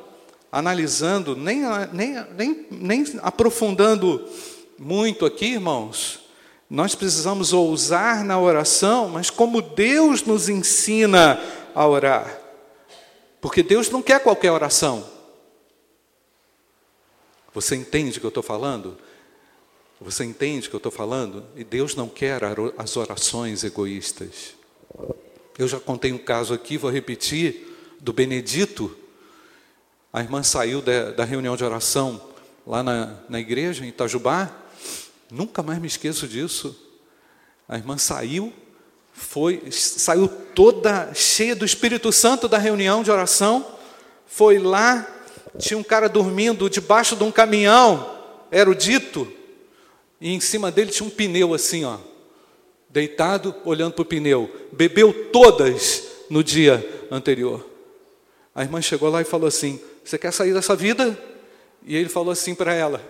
analisando, 0.50 1.36
nem, 1.36 1.62
nem, 1.92 2.26
nem, 2.36 2.66
nem 2.70 3.04
aprofundando 3.22 4.26
muito 4.78 5.26
aqui, 5.26 5.52
irmãos, 5.52 6.20
nós 6.68 6.94
precisamos 6.94 7.52
ousar 7.52 8.24
na 8.24 8.40
oração, 8.40 9.08
mas 9.08 9.30
como 9.30 9.62
Deus 9.62 10.22
nos 10.22 10.48
ensina 10.48 11.40
a 11.74 11.86
orar. 11.86 12.40
Porque 13.40 13.62
Deus 13.62 13.90
não 13.90 14.02
quer 14.02 14.20
qualquer 14.20 14.50
oração. 14.50 15.15
Você 17.56 17.74
entende 17.74 18.18
o 18.18 18.20
que 18.20 18.26
eu 18.26 18.28
estou 18.28 18.42
falando? 18.42 18.98
Você 19.98 20.24
entende 20.24 20.66
o 20.66 20.70
que 20.70 20.76
eu 20.76 20.78
estou 20.78 20.92
falando? 20.92 21.42
E 21.56 21.64
Deus 21.64 21.94
não 21.94 22.06
quer 22.06 22.42
as 22.76 22.96
orações 22.98 23.64
egoístas. 23.64 24.54
Eu 25.58 25.66
já 25.66 25.80
contei 25.80 26.12
um 26.12 26.18
caso 26.18 26.52
aqui, 26.52 26.76
vou 26.76 26.90
repetir, 26.90 27.66
do 27.98 28.12
Benedito. 28.12 28.94
A 30.12 30.20
irmã 30.20 30.42
saiu 30.42 30.82
da, 30.82 31.12
da 31.12 31.24
reunião 31.24 31.56
de 31.56 31.64
oração 31.64 32.20
lá 32.66 32.82
na, 32.82 33.20
na 33.26 33.40
igreja, 33.40 33.86
em 33.86 33.88
Itajubá, 33.88 34.54
Nunca 35.30 35.62
mais 35.62 35.78
me 35.78 35.86
esqueço 35.86 36.28
disso. 36.28 36.78
A 37.66 37.78
irmã 37.78 37.96
saiu, 37.96 38.52
foi, 39.14 39.72
saiu 39.72 40.28
toda 40.28 41.12
cheia 41.14 41.56
do 41.56 41.64
Espírito 41.64 42.12
Santo 42.12 42.46
da 42.46 42.58
reunião 42.58 43.02
de 43.02 43.10
oração, 43.10 43.66
foi 44.26 44.58
lá, 44.58 45.15
tinha 45.58 45.78
um 45.78 45.82
cara 45.82 46.08
dormindo 46.08 46.68
debaixo 46.68 47.16
de 47.16 47.24
um 47.24 47.30
caminhão, 47.30 48.18
era 48.50 48.68
o 48.70 48.74
dito, 48.74 49.30
e 50.20 50.32
em 50.32 50.40
cima 50.40 50.70
dele 50.70 50.90
tinha 50.90 51.06
um 51.06 51.10
pneu 51.10 51.54
assim, 51.54 51.84
ó, 51.84 51.98
deitado, 52.88 53.54
olhando 53.64 53.94
para 53.94 54.02
o 54.02 54.06
pneu. 54.06 54.50
Bebeu 54.72 55.30
todas 55.30 56.04
no 56.30 56.42
dia 56.42 57.06
anterior. 57.10 57.64
A 58.54 58.62
irmã 58.62 58.80
chegou 58.80 59.10
lá 59.10 59.20
e 59.20 59.24
falou 59.24 59.46
assim: 59.46 59.78
Você 60.02 60.16
quer 60.16 60.32
sair 60.32 60.54
dessa 60.54 60.74
vida? 60.74 61.18
E 61.84 61.94
ele 61.94 62.08
falou 62.08 62.32
assim 62.32 62.54
para 62.54 62.72
ela: 62.72 63.02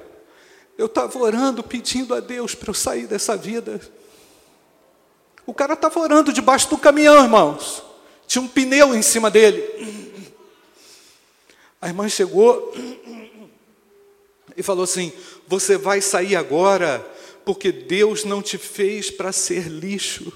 eu 0.79 0.87
estava 0.87 1.19
orando, 1.19 1.63
pedindo 1.63 2.15
a 2.15 2.21
Deus 2.21 2.55
para 2.55 2.71
eu 2.71 2.75
sair 2.75 3.07
dessa 3.07 3.37
vida. 3.37 3.81
O 5.47 5.55
cara 5.55 5.73
estava 5.73 5.99
orando 5.99 6.33
debaixo 6.33 6.69
do 6.69 6.77
caminhão, 6.77 7.23
irmãos. 7.23 7.83
Tinha 8.27 8.43
um 8.43 8.49
pneu 8.49 8.95
em 8.95 9.01
cima 9.01 9.31
dele. 9.31 9.96
A 11.81 11.89
irmã 11.89 12.09
chegou 12.09 12.73
e 14.57 14.63
falou 14.63 14.85
assim: 14.85 15.13
Você 15.47 15.77
vai 15.77 16.01
sair 16.01 16.37
agora, 16.37 17.05
porque 17.45 17.71
Deus 17.71 18.25
não 18.25 18.43
te 18.43 18.59
fez 18.59 19.11
para 19.11 19.33
ser 19.33 19.69
lixo. 19.69 20.33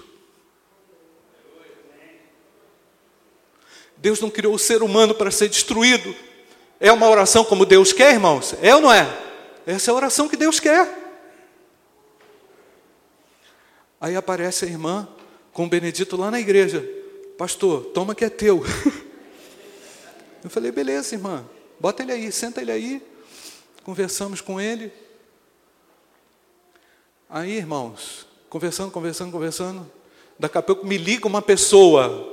Deus 3.96 4.20
não 4.20 4.30
criou 4.30 4.54
o 4.54 4.58
ser 4.58 4.82
humano 4.82 5.14
para 5.14 5.30
ser 5.30 5.48
destruído. 5.48 6.14
É 6.78 6.90
uma 6.90 7.08
oração 7.08 7.44
como 7.44 7.66
Deus 7.66 7.92
quer, 7.92 8.14
irmãos? 8.14 8.54
É 8.62 8.74
ou 8.74 8.80
não 8.80 8.92
é? 8.92 9.06
Essa 9.66 9.90
é 9.90 9.92
a 9.92 9.96
oração 9.96 10.28
que 10.28 10.36
Deus 10.36 10.58
quer. 10.58 10.98
Aí 14.00 14.16
aparece 14.16 14.64
a 14.64 14.68
irmã 14.68 15.06
com 15.52 15.66
o 15.66 15.68
Benedito 15.68 16.16
lá 16.16 16.30
na 16.30 16.40
igreja. 16.40 16.82
Pastor, 17.36 17.84
toma 17.86 18.14
que 18.14 18.24
é 18.24 18.30
teu. 18.30 18.64
Eu 20.42 20.50
falei, 20.50 20.70
beleza, 20.70 21.14
irmã, 21.14 21.44
bota 21.78 22.02
ele 22.02 22.12
aí, 22.12 22.32
senta 22.32 22.60
ele 22.60 22.72
aí. 22.72 23.02
Conversamos 23.82 24.40
com 24.40 24.60
ele. 24.60 24.92
Aí, 27.28 27.56
irmãos, 27.56 28.26
conversando, 28.48 28.90
conversando, 28.90 29.32
conversando. 29.32 29.90
Daqui 30.38 30.58
a 30.58 30.62
pouco 30.62 30.86
me 30.86 30.96
liga 30.96 31.26
uma 31.26 31.42
pessoa, 31.42 32.32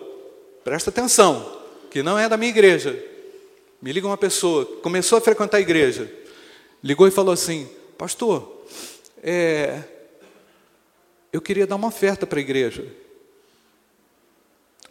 presta 0.64 0.90
atenção, 0.90 1.62
que 1.92 2.02
não 2.02 2.18
é 2.18 2.28
da 2.28 2.38
minha 2.38 2.50
igreja. 2.50 2.98
Me 3.82 3.92
liga 3.92 4.08
uma 4.08 4.18
pessoa, 4.18 4.66
começou 4.82 5.18
a 5.18 5.22
frequentar 5.22 5.58
a 5.58 5.62
igreja 5.62 6.26
ligou 6.84 7.08
e 7.08 7.12
falou 7.12 7.34
assim: 7.34 7.70
Pastor, 7.98 8.66
é, 9.22 9.84
eu 11.32 11.42
queria 11.42 11.68
dar 11.68 11.76
uma 11.76 11.88
oferta 11.88 12.26
para 12.26 12.40
a 12.40 12.42
igreja. 12.42 12.86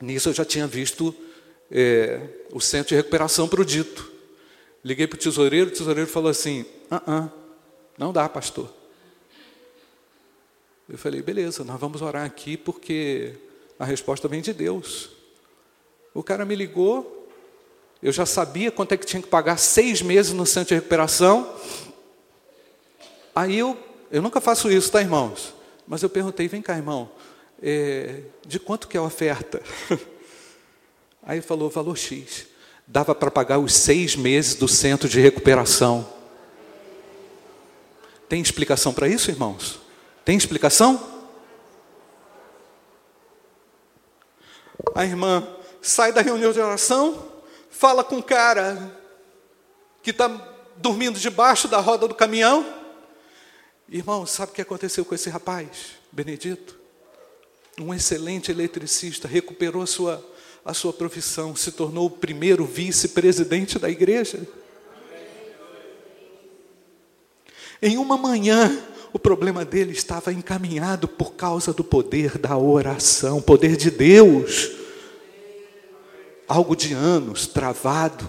Nisso 0.00 0.28
eu 0.28 0.34
já 0.34 0.44
tinha 0.44 0.66
visto 0.66 1.14
é, 1.70 2.20
o 2.56 2.60
centro 2.60 2.88
de 2.88 2.94
recuperação 2.94 3.46
para 3.46 3.60
o 3.60 3.64
dito. 3.66 4.10
Liguei 4.82 5.06
para 5.06 5.16
o 5.16 5.18
tesoureiro, 5.18 5.68
o 5.68 5.72
tesoureiro 5.72 6.08
falou 6.08 6.30
assim: 6.30 6.64
ah, 6.90 7.02
ah, 7.06 7.28
não 7.98 8.14
dá, 8.14 8.26
pastor. 8.30 8.72
Eu 10.88 10.96
falei: 10.96 11.20
beleza, 11.20 11.64
nós 11.64 11.78
vamos 11.78 12.00
orar 12.00 12.24
aqui 12.24 12.56
porque 12.56 13.34
a 13.78 13.84
resposta 13.84 14.26
vem 14.26 14.40
de 14.40 14.54
Deus. 14.54 15.10
O 16.14 16.22
cara 16.22 16.46
me 16.46 16.54
ligou, 16.54 17.28
eu 18.02 18.10
já 18.10 18.24
sabia 18.24 18.70
quanto 18.70 18.92
é 18.92 18.96
que 18.96 19.04
tinha 19.04 19.20
que 19.20 19.28
pagar 19.28 19.58
seis 19.58 20.00
meses 20.00 20.32
no 20.32 20.46
centro 20.46 20.68
de 20.68 20.74
recuperação. 20.76 21.54
Aí 23.34 23.58
eu, 23.58 23.76
eu 24.10 24.22
nunca 24.22 24.40
faço 24.40 24.72
isso, 24.72 24.90
tá, 24.90 25.02
irmãos? 25.02 25.52
Mas 25.86 26.02
eu 26.02 26.08
perguntei, 26.08 26.48
vem 26.48 26.62
cá, 26.62 26.74
irmão, 26.74 27.10
é, 27.62 28.22
de 28.46 28.58
quanto 28.58 28.88
que 28.88 28.96
é 28.96 29.00
a 29.00 29.02
oferta? 29.02 29.60
Aí 31.26 31.38
ele 31.38 31.46
falou, 31.46 31.68
valor 31.68 31.98
X. 31.98 32.46
Dava 32.86 33.14
para 33.14 33.30
pagar 33.30 33.58
os 33.58 33.74
seis 33.74 34.14
meses 34.14 34.54
do 34.54 34.68
centro 34.68 35.08
de 35.08 35.20
recuperação. 35.20 36.08
Tem 38.28 38.40
explicação 38.40 38.94
para 38.94 39.08
isso, 39.08 39.30
irmãos? 39.30 39.80
Tem 40.24 40.36
explicação? 40.36 41.14
A 44.94 45.04
irmã 45.04 45.46
sai 45.82 46.12
da 46.12 46.20
reunião 46.20 46.52
de 46.52 46.60
oração, 46.60 47.30
fala 47.70 48.02
com 48.02 48.18
o 48.18 48.22
cara 48.22 49.00
que 50.02 50.10
está 50.10 50.28
dormindo 50.76 51.18
debaixo 51.18 51.68
da 51.68 51.80
roda 51.80 52.06
do 52.06 52.14
caminhão. 52.14 52.74
Irmão, 53.88 54.26
sabe 54.26 54.52
o 54.52 54.54
que 54.54 54.62
aconteceu 54.62 55.04
com 55.04 55.14
esse 55.14 55.28
rapaz, 55.28 55.96
Benedito? 56.10 56.78
Um 57.80 57.92
excelente 57.92 58.50
eletricista, 58.50 59.28
recuperou 59.28 59.86
sua, 59.86 60.24
a 60.66 60.74
sua 60.74 60.92
profissão, 60.92 61.54
se 61.54 61.70
tornou 61.70 62.06
o 62.06 62.10
primeiro 62.10 62.66
vice-presidente 62.66 63.78
da 63.78 63.88
igreja. 63.88 64.44
Em 67.80 67.96
uma 67.96 68.16
manhã, 68.16 68.76
o 69.12 69.18
problema 69.18 69.64
dele 69.64 69.92
estava 69.92 70.32
encaminhado 70.32 71.06
por 71.06 71.34
causa 71.34 71.72
do 71.72 71.84
poder 71.84 72.36
da 72.36 72.58
oração, 72.58 73.40
poder 73.40 73.76
de 73.76 73.92
Deus. 73.92 74.72
Algo 76.48 76.74
de 76.74 76.92
anos 76.92 77.46
travado. 77.46 78.28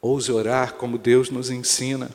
Ouse 0.00 0.32
orar 0.32 0.74
como 0.74 0.96
Deus 0.96 1.28
nos 1.28 1.50
ensina. 1.50 2.10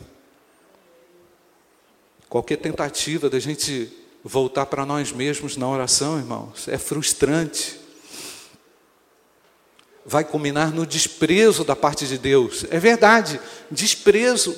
Qualquer 2.28 2.58
tentativa 2.58 3.30
da 3.30 3.40
gente 3.40 4.07
voltar 4.28 4.66
para 4.66 4.86
nós 4.86 5.14
mesmos 5.14 5.56
na 5.56 5.68
oração, 5.70 6.18
irmãos, 6.18 6.68
é 6.68 6.78
frustrante. 6.78 7.80
Vai 10.06 10.26
culminar 10.26 10.74
no 10.74 10.86
desprezo 10.86 11.64
da 11.64 11.76
parte 11.76 12.06
de 12.06 12.18
Deus. 12.18 12.66
É 12.70 12.78
verdade, 12.78 13.40
desprezo. 13.72 14.56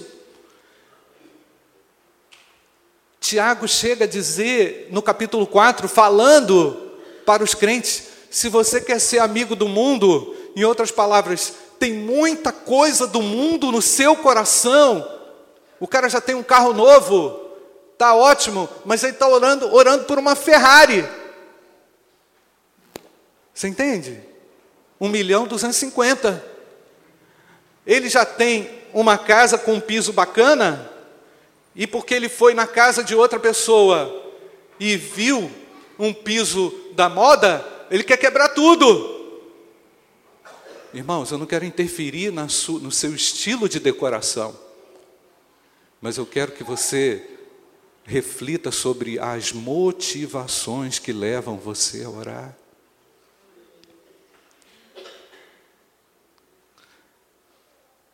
Tiago 3.19 3.67
chega 3.67 4.05
a 4.05 4.07
dizer 4.07 4.87
no 4.89 5.03
capítulo 5.03 5.45
4, 5.45 5.87
falando 5.87 6.91
para 7.23 7.43
os 7.43 7.53
crentes: 7.53 8.05
se 8.31 8.49
você 8.49 8.81
quer 8.81 8.99
ser 8.99 9.19
amigo 9.19 9.55
do 9.55 9.67
mundo, 9.67 10.35
em 10.55 10.63
outras 10.63 10.89
palavras, 10.89 11.53
tem 11.77 11.93
muita 11.93 12.51
coisa 12.51 13.05
do 13.05 13.21
mundo 13.21 13.71
no 13.71 13.83
seu 13.83 14.15
coração. 14.15 15.07
O 15.79 15.87
cara 15.87 16.09
já 16.09 16.19
tem 16.19 16.33
um 16.33 16.43
carro 16.43 16.73
novo, 16.73 17.48
tá 17.99 18.15
ótimo, 18.15 18.69
mas 18.85 19.03
ele 19.03 19.11
está 19.11 19.27
orando, 19.27 19.75
orando 19.75 20.05
por 20.05 20.17
uma 20.17 20.33
Ferrari. 20.33 21.05
Você 23.53 23.67
entende? 23.67 24.23
Um 24.97 25.09
milhão 25.09 25.45
duzentos 25.45 25.75
e 25.75 25.79
cinquenta. 25.81 26.41
Ele 27.85 28.07
já 28.07 28.25
tem 28.25 28.69
uma 28.93 29.17
casa 29.17 29.57
com 29.57 29.73
um 29.73 29.81
piso 29.81 30.13
bacana, 30.13 30.89
e 31.75 31.85
porque 31.85 32.13
ele 32.13 32.29
foi 32.29 32.53
na 32.53 32.65
casa 32.65 33.03
de 33.03 33.13
outra 33.13 33.37
pessoa 33.37 34.33
e 34.79 34.95
viu 34.95 35.51
um 35.99 36.13
piso 36.13 36.73
da 36.93 37.09
moda, 37.09 37.65
ele 37.91 38.03
quer 38.03 38.15
quebrar 38.15 38.47
tudo. 38.49 39.43
Irmãos, 40.93 41.31
eu 41.31 41.37
não 41.37 41.45
quero 41.45 41.65
interferir 41.65 42.31
no 42.31 42.91
seu 42.91 43.13
estilo 43.13 43.67
de 43.67 43.77
decoração, 43.77 44.57
mas 46.01 46.17
eu 46.17 46.25
quero 46.25 46.53
que 46.53 46.63
você 46.63 47.38
reflita 48.09 48.71
sobre 48.71 49.19
as 49.19 49.51
motivações 49.51 50.97
que 50.97 51.13
levam 51.13 51.57
você 51.57 52.03
a 52.03 52.09
orar. 52.09 52.57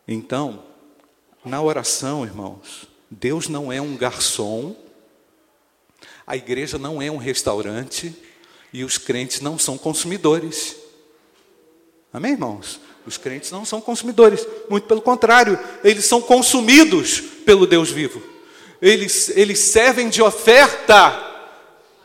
Então, 0.05 0.65
na 1.45 1.62
oração, 1.62 2.25
irmãos, 2.25 2.89
Deus 3.10 3.47
não 3.47 3.71
é 3.71 3.81
um 3.81 3.95
garçom, 3.95 4.75
a 6.27 6.36
igreja 6.36 6.77
não 6.77 7.01
é 7.01 7.10
um 7.10 7.15
restaurante 7.15 8.13
e 8.73 8.84
os 8.84 8.97
crentes 8.97 9.39
não 9.39 9.58
são 9.58 9.77
consumidores. 9.77 10.75
Amém, 12.12 12.34
irmãos? 12.34 12.81
Os 13.05 13.17
crentes 13.17 13.49
não 13.49 13.63
são 13.63 13.79
consumidores, 13.79 14.45
muito 14.69 14.88
pelo 14.88 15.01
contrário, 15.01 15.58
eles 15.86 16.03
são 16.03 16.21
consumidos 16.21 17.21
pelo 17.45 17.65
Deus 17.65 17.89
vivo. 17.89 18.35
Eles, 18.86 19.30
eles 19.30 19.58
servem 19.58 20.10
de 20.10 20.21
oferta 20.21 21.12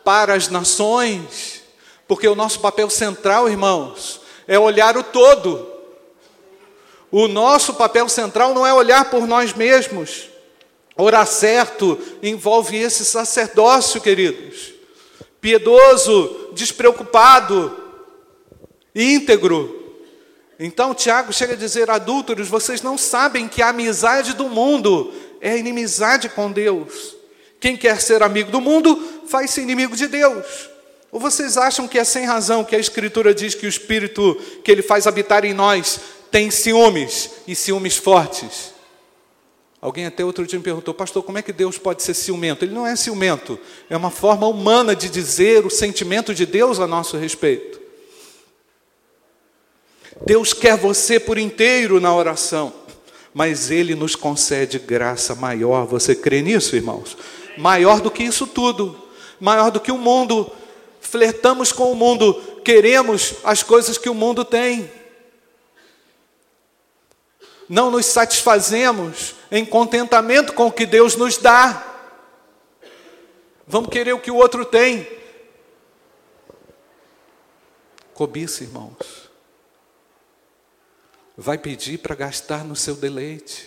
para 0.03 0.33
as 0.33 0.49
nações, 0.49 1.63
porque 2.09 2.27
o 2.27 2.35
nosso 2.35 2.59
papel 2.61 2.89
central, 2.89 3.51
irmãos, 3.51 4.23
é 4.49 4.59
olhar 4.59 4.97
o 4.97 5.03
todo. 5.03 5.71
O 7.11 7.29
nosso 7.29 7.75
papel 7.75 8.09
central 8.09 8.55
não 8.55 8.67
é 8.67 8.73
olhar 8.73 9.11
por 9.11 9.27
nós 9.27 9.53
mesmos. 9.53 10.31
Orar 10.97 11.27
certo 11.27 11.99
envolve 12.23 12.79
esse 12.79 13.05
sacerdócio, 13.05 14.01
queridos. 14.01 14.73
Piedoso, 15.39 16.49
despreocupado, 16.55 17.77
íntegro, 18.95 19.81
então 20.63 20.93
Tiago 20.93 21.33
chega 21.33 21.55
a 21.55 21.57
dizer: 21.57 21.91
adúlteros, 21.91 22.47
vocês 22.47 22.83
não 22.83 22.99
sabem 22.99 23.49
que 23.49 23.63
a 23.63 23.71
amizade 23.71 24.35
do 24.35 24.47
mundo 24.47 25.11
é 25.41 25.57
inimizade 25.57 26.29
com 26.29 26.51
Deus. 26.51 27.17
Quem 27.59 27.77
quer 27.77 28.01
ser 28.01 28.23
amigo 28.23 28.51
do 28.51 28.61
mundo, 28.61 29.23
faz-se 29.27 29.61
inimigo 29.61 29.97
de 29.97 30.07
Deus. 30.07 30.71
Ou 31.13 31.21
vocês 31.21 31.57
acham 31.57 31.89
que 31.89 31.99
é 31.99 32.05
sem 32.05 32.25
razão 32.25 32.65
que 32.65 32.77
a 32.77 32.79
Escritura 32.79 33.35
diz 33.35 33.55
que 33.55 33.67
o 33.67 33.69
Espírito 33.69 34.35
que 34.65 34.71
Ele 34.71 34.83
faz 34.83 35.07
habitar 35.07 35.45
em 35.45 35.53
nós 35.53 36.01
tem 36.31 36.51
ciúmes 36.51 37.31
e 37.47 37.55
ciúmes 37.55 37.97
fortes? 37.97 38.73
Alguém 39.81 40.07
até 40.07 40.23
outro 40.25 40.47
dia 40.47 40.59
me 40.59 40.65
perguntou, 40.65 40.93
pastor, 40.93 41.23
como 41.23 41.39
é 41.39 41.43
que 41.43 41.53
Deus 41.53 41.79
pode 41.79 42.03
ser 42.03 42.13
ciumento? 42.13 42.65
Ele 42.65 42.75
não 42.75 42.87
é 42.87 42.95
ciumento, 42.95 43.59
é 43.89 43.97
uma 43.97 44.11
forma 44.11 44.47
humana 44.47 44.95
de 44.95 45.09
dizer 45.09 45.65
o 45.65 45.71
sentimento 45.71 46.35
de 46.35 46.45
Deus 46.45 46.79
a 46.79 46.87
nosso 46.87 47.17
respeito. 47.17 47.81
Deus 50.25 50.53
quer 50.53 50.77
você 50.77 51.19
por 51.19 51.39
inteiro 51.39 51.99
na 51.99 52.15
oração, 52.15 52.73
mas 53.33 53.71
Ele 53.71 53.95
nos 53.95 54.17
concede 54.17 54.79
graça 54.79 55.35
maior. 55.35 55.87
Você 55.87 56.15
crê 56.15 56.43
nisso, 56.43 56.77
irmãos? 56.77 57.17
Maior 57.57 58.01
do 58.01 58.11
que 58.11 58.23
isso 58.23 58.47
tudo, 58.47 59.01
maior 59.39 59.71
do 59.71 59.81
que 59.81 59.93
o 59.93 59.99
mundo. 59.99 60.51
Flertamos 61.01 61.73
com 61.73 61.91
o 61.91 61.97
mundo, 61.97 62.35
queremos 62.65 63.37
as 63.43 63.63
coisas 63.63 63.97
que 63.99 64.09
o 64.09 64.15
mundo 64.15 64.45
tem. 64.45 64.91
Não 67.69 67.91
nos 67.91 68.07
satisfazemos 68.07 69.35
em 69.51 69.65
contentamento 69.65 70.53
com 70.53 70.67
o 70.67 70.73
que 70.73 70.85
Deus 70.85 71.17
nos 71.17 71.37
dá. 71.37 71.87
Vamos 73.67 73.91
querer 73.91 74.13
o 74.13 74.21
que 74.21 74.31
o 74.31 74.37
outro 74.37 74.65
tem. 74.65 75.07
Cobiça, 78.13 78.65
irmãos 78.65 79.30
vai 81.41 81.57
pedir 81.57 81.99
para 81.99 82.15
gastar 82.15 82.65
no 82.65 82.77
seu 82.77 82.95
deleite. 82.95 83.67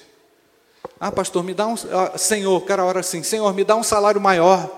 Ah, 0.99 1.12
pastor, 1.12 1.43
me 1.43 1.55
dá 1.55 1.65
um. 1.65 1.73
Ah, 1.73 2.17
Senhor, 2.19 2.62
cara, 2.65 2.86
hora 2.86 2.99
assim, 2.99 3.23
Senhor, 3.23 3.51
me 3.51 3.63
dá 3.63 3.75
um 3.75 3.81
salário 3.81 4.21
maior. 4.21 4.69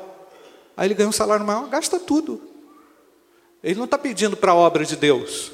Aí 0.77 0.87
ele 0.87 0.93
ganha 0.93 1.09
um 1.09 1.11
salário 1.11 1.45
maior, 1.45 1.67
gasta 1.67 1.99
tudo. 1.99 2.41
Ele 3.61 3.75
não 3.75 3.83
está 3.83 3.97
pedindo 3.97 4.37
para 4.37 4.53
a 4.53 4.55
obra 4.55 4.85
de 4.85 4.95
Deus. 4.95 5.51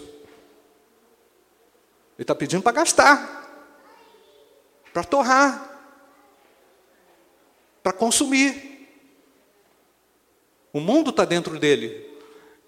Ele 2.15 2.23
está 2.23 2.36
pedindo 2.36 2.62
para 2.62 2.73
gastar, 2.73 3.65
para 4.93 5.04
torrar, 5.04 5.97
para 7.82 7.91
consumir. 7.91 8.88
O 10.71 10.80
mundo 10.80 11.10
está 11.10 11.25
dentro 11.25 11.58
dele. 11.58 12.08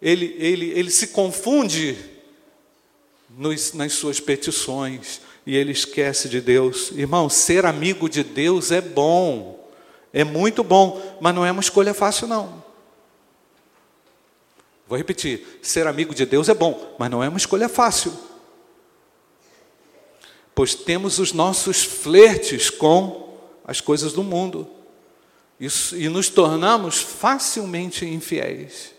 Ele, 0.01 0.35
ele, 0.39 0.71
ele 0.71 0.89
se 0.89 1.09
confunde 1.09 2.12
nos, 3.37 3.73
nas 3.73 3.93
suas 3.93 4.19
petições 4.19 5.21
e 5.45 5.55
ele 5.55 5.71
esquece 5.71 6.29
de 6.29 6.39
Deus. 6.39 6.91
Irmão, 6.91 7.29
ser 7.29 7.65
amigo 7.65 8.09
de 8.09 8.23
Deus 8.23 8.71
é 8.71 8.81
bom, 8.81 9.69
é 10.11 10.23
muito 10.23 10.63
bom, 10.63 11.17
mas 11.19 11.33
não 11.33 11.45
é 11.45 11.51
uma 11.51 11.61
escolha 11.61 11.93
fácil, 11.93 12.27
não. 12.27 12.63
Vou 14.87 14.97
repetir: 14.97 15.59
ser 15.61 15.87
amigo 15.87 16.13
de 16.13 16.25
Deus 16.25 16.49
é 16.49 16.53
bom, 16.53 16.95
mas 16.97 17.09
não 17.09 17.23
é 17.23 17.29
uma 17.29 17.37
escolha 17.37 17.67
fácil. 17.67 18.13
Pois 20.55 20.75
temos 20.75 21.17
os 21.17 21.33
nossos 21.33 21.83
flertes 21.83 22.69
com 22.69 23.23
as 23.65 23.81
coisas 23.81 24.13
do 24.13 24.23
mundo 24.23 24.67
Isso, 25.59 25.95
e 25.97 26.07
nos 26.09 26.29
tornamos 26.29 26.99
facilmente 26.99 28.05
infiéis. 28.05 28.91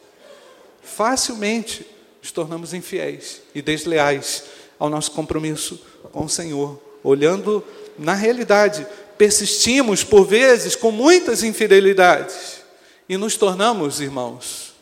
Facilmente 0.83 1.87
nos 2.25 2.33
tornamos 2.33 2.73
infiéis 2.73 3.43
e 3.55 3.61
desleais 3.61 4.45
ao 4.79 4.89
nosso 4.89 5.11
compromisso 5.11 5.79
com 6.11 6.25
o 6.25 6.29
Senhor. 6.29 6.81
Olhando 7.03 7.63
na 7.99 8.15
realidade, 8.15 8.87
persistimos 9.19 10.03
por 10.03 10.25
vezes 10.25 10.75
com 10.75 10.91
muitas 10.91 11.43
infidelidades 11.43 12.63
e 13.07 13.19
nos 13.19 13.37
tornamos, 13.37 14.01
irmãos, 14.01 14.73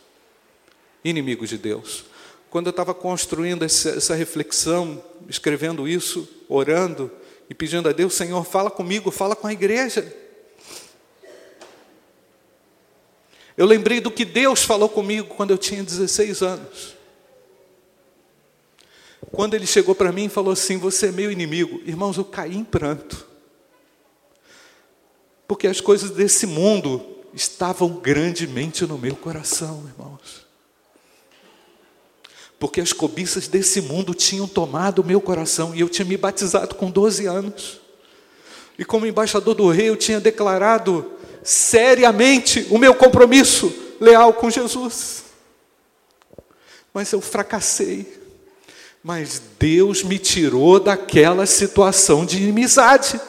inimigos 1.03 1.49
de 1.49 1.57
Deus. 1.57 2.05
Quando 2.49 2.67
eu 2.67 2.71
estava 2.71 2.93
construindo 2.93 3.65
essa, 3.65 3.89
essa 3.89 4.15
reflexão, 4.15 5.03
escrevendo 5.27 5.85
isso, 5.85 6.25
orando 6.47 7.11
e 7.49 7.53
pedindo 7.53 7.89
a 7.89 7.91
Deus, 7.91 8.13
Senhor, 8.13 8.45
fala 8.45 8.71
comigo, 8.71 9.11
fala 9.11 9.35
com 9.35 9.47
a 9.47 9.51
igreja. 9.51 10.15
Eu 13.57 13.65
lembrei 13.65 13.99
do 13.99 14.09
que 14.09 14.23
Deus 14.23 14.63
falou 14.63 14.87
comigo 14.87 15.35
quando 15.35 15.51
eu 15.51 15.57
tinha 15.57 15.83
16 15.83 16.41
anos. 16.41 17.02
Quando 19.31 19.53
ele 19.53 19.65
chegou 19.65 19.95
para 19.95 20.11
mim 20.11 20.25
e 20.25 20.29
falou 20.29 20.53
assim: 20.53 20.77
Você 20.77 21.07
é 21.07 21.11
meu 21.11 21.31
inimigo, 21.31 21.81
irmãos, 21.85 22.17
eu 22.17 22.25
caí 22.25 22.55
em 22.55 22.63
pranto. 22.63 23.27
Porque 25.47 25.67
as 25.67 25.81
coisas 25.81 26.11
desse 26.11 26.45
mundo 26.45 27.03
estavam 27.33 27.89
grandemente 27.89 28.85
no 28.85 28.97
meu 28.97 29.15
coração, 29.15 29.83
irmãos. 29.87 30.45
Porque 32.59 32.79
as 32.79 32.93
cobiças 32.93 33.47
desse 33.47 33.81
mundo 33.81 34.13
tinham 34.13 34.47
tomado 34.47 34.99
o 34.99 35.05
meu 35.05 35.19
coração 35.19 35.75
e 35.75 35.81
eu 35.81 35.89
tinha 35.89 36.05
me 36.05 36.15
batizado 36.15 36.75
com 36.75 36.89
12 36.89 37.25
anos. 37.25 37.81
E 38.77 38.85
como 38.85 39.05
embaixador 39.05 39.53
do 39.53 39.69
rei, 39.69 39.89
eu 39.89 39.97
tinha 39.97 40.19
declarado 40.19 41.11
seriamente 41.43 42.65
o 42.69 42.77
meu 42.77 42.95
compromisso 42.95 43.73
leal 43.99 44.33
com 44.33 44.49
Jesus. 44.49 45.25
Mas 46.93 47.11
eu 47.11 47.19
fracassei. 47.19 48.22
Mas 49.03 49.39
Deus 49.59 50.01
me 50.01 50.17
tirou 50.17 50.79
daquela 50.79 51.45
situação 51.45 52.25
de 52.25 52.37
inimizade. 52.37 53.19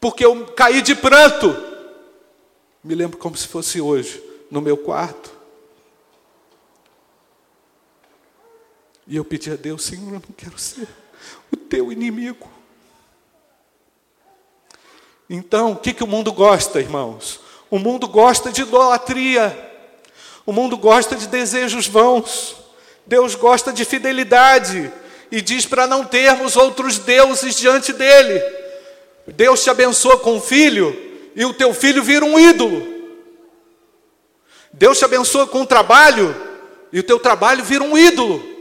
Porque 0.00 0.24
eu 0.24 0.46
caí 0.46 0.80
de 0.80 0.94
pranto. 0.94 1.54
Me 2.82 2.94
lembro 2.94 3.18
como 3.18 3.36
se 3.36 3.46
fosse 3.46 3.80
hoje, 3.80 4.22
no 4.50 4.62
meu 4.62 4.78
quarto. 4.78 5.30
E 9.06 9.16
eu 9.16 9.24
pedi 9.24 9.50
a 9.50 9.56
Deus, 9.56 9.84
Senhor, 9.84 10.06
eu 10.06 10.12
não 10.12 10.34
quero 10.34 10.58
ser 10.58 10.88
o 11.52 11.56
teu 11.56 11.92
inimigo. 11.92 12.48
Então, 15.28 15.72
o 15.72 15.76
que, 15.76 15.92
que 15.92 16.04
o 16.04 16.06
mundo 16.06 16.32
gosta, 16.32 16.80
irmãos? 16.80 17.40
O 17.70 17.78
mundo 17.78 18.08
gosta 18.08 18.50
de 18.50 18.62
idolatria. 18.62 19.72
O 20.46 20.52
mundo 20.52 20.76
gosta 20.78 21.16
de 21.16 21.26
desejos 21.26 21.86
vãos. 21.86 22.63
Deus 23.06 23.34
gosta 23.34 23.72
de 23.72 23.84
fidelidade 23.84 24.90
e 25.30 25.40
diz 25.40 25.66
para 25.66 25.86
não 25.86 26.04
termos 26.04 26.56
outros 26.56 26.98
deuses 26.98 27.56
diante 27.56 27.92
dele. 27.92 28.42
Deus 29.26 29.62
te 29.62 29.70
abençoa 29.70 30.18
com 30.18 30.36
um 30.36 30.40
filho 30.40 30.96
e 31.34 31.44
o 31.44 31.52
teu 31.52 31.74
filho 31.74 32.02
vira 32.02 32.24
um 32.24 32.38
ídolo. 32.38 32.94
Deus 34.72 34.98
te 34.98 35.04
abençoa 35.04 35.46
com 35.46 35.60
um 35.60 35.66
trabalho 35.66 36.34
e 36.92 36.98
o 36.98 37.02
teu 37.02 37.18
trabalho 37.18 37.64
vira 37.64 37.84
um 37.84 37.96
ídolo. 37.96 38.54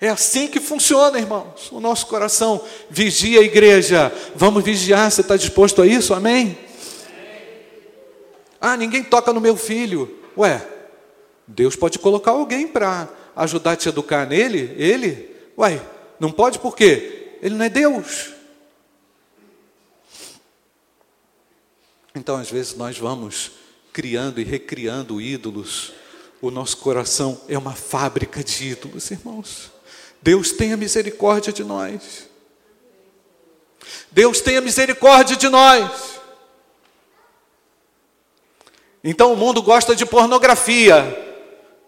É 0.00 0.08
assim 0.08 0.48
que 0.48 0.58
funciona, 0.58 1.18
irmãos, 1.18 1.70
o 1.70 1.78
nosso 1.78 2.06
coração. 2.06 2.64
Vigia 2.88 3.40
a 3.40 3.44
igreja. 3.44 4.10
Vamos 4.34 4.64
vigiar, 4.64 5.10
você 5.10 5.20
está 5.20 5.36
disposto 5.36 5.82
a 5.82 5.86
isso? 5.86 6.14
Amém? 6.14 6.56
Ah, 8.58 8.76
ninguém 8.76 9.02
toca 9.02 9.32
no 9.32 9.40
meu 9.40 9.56
filho. 9.56 10.18
Ué, 10.36 10.66
Deus 11.50 11.74
pode 11.74 11.98
colocar 11.98 12.30
alguém 12.30 12.68
para 12.68 13.08
ajudar 13.34 13.72
a 13.72 13.76
te 13.76 13.88
educar 13.88 14.26
nele, 14.26 14.72
ele? 14.76 15.34
Ué, 15.58 15.82
não 16.18 16.30
pode 16.30 16.58
por 16.58 16.76
quê? 16.76 17.38
Ele 17.42 17.56
não 17.56 17.64
é 17.64 17.68
Deus. 17.68 18.30
Então, 22.14 22.36
às 22.36 22.50
vezes, 22.50 22.76
nós 22.76 22.98
vamos 22.98 23.52
criando 23.92 24.40
e 24.40 24.44
recriando 24.44 25.20
ídolos. 25.20 25.92
O 26.40 26.50
nosso 26.50 26.76
coração 26.76 27.40
é 27.48 27.58
uma 27.58 27.74
fábrica 27.74 28.44
de 28.44 28.68
ídolos, 28.68 29.10
irmãos. 29.10 29.72
Deus 30.22 30.52
tenha 30.52 30.76
misericórdia 30.76 31.52
de 31.52 31.64
nós. 31.64 32.28
Deus 34.10 34.40
tenha 34.40 34.60
misericórdia 34.60 35.36
de 35.36 35.48
nós. 35.48 36.20
Então 39.02 39.32
o 39.32 39.36
mundo 39.36 39.62
gosta 39.62 39.96
de 39.96 40.06
pornografia. 40.06 41.29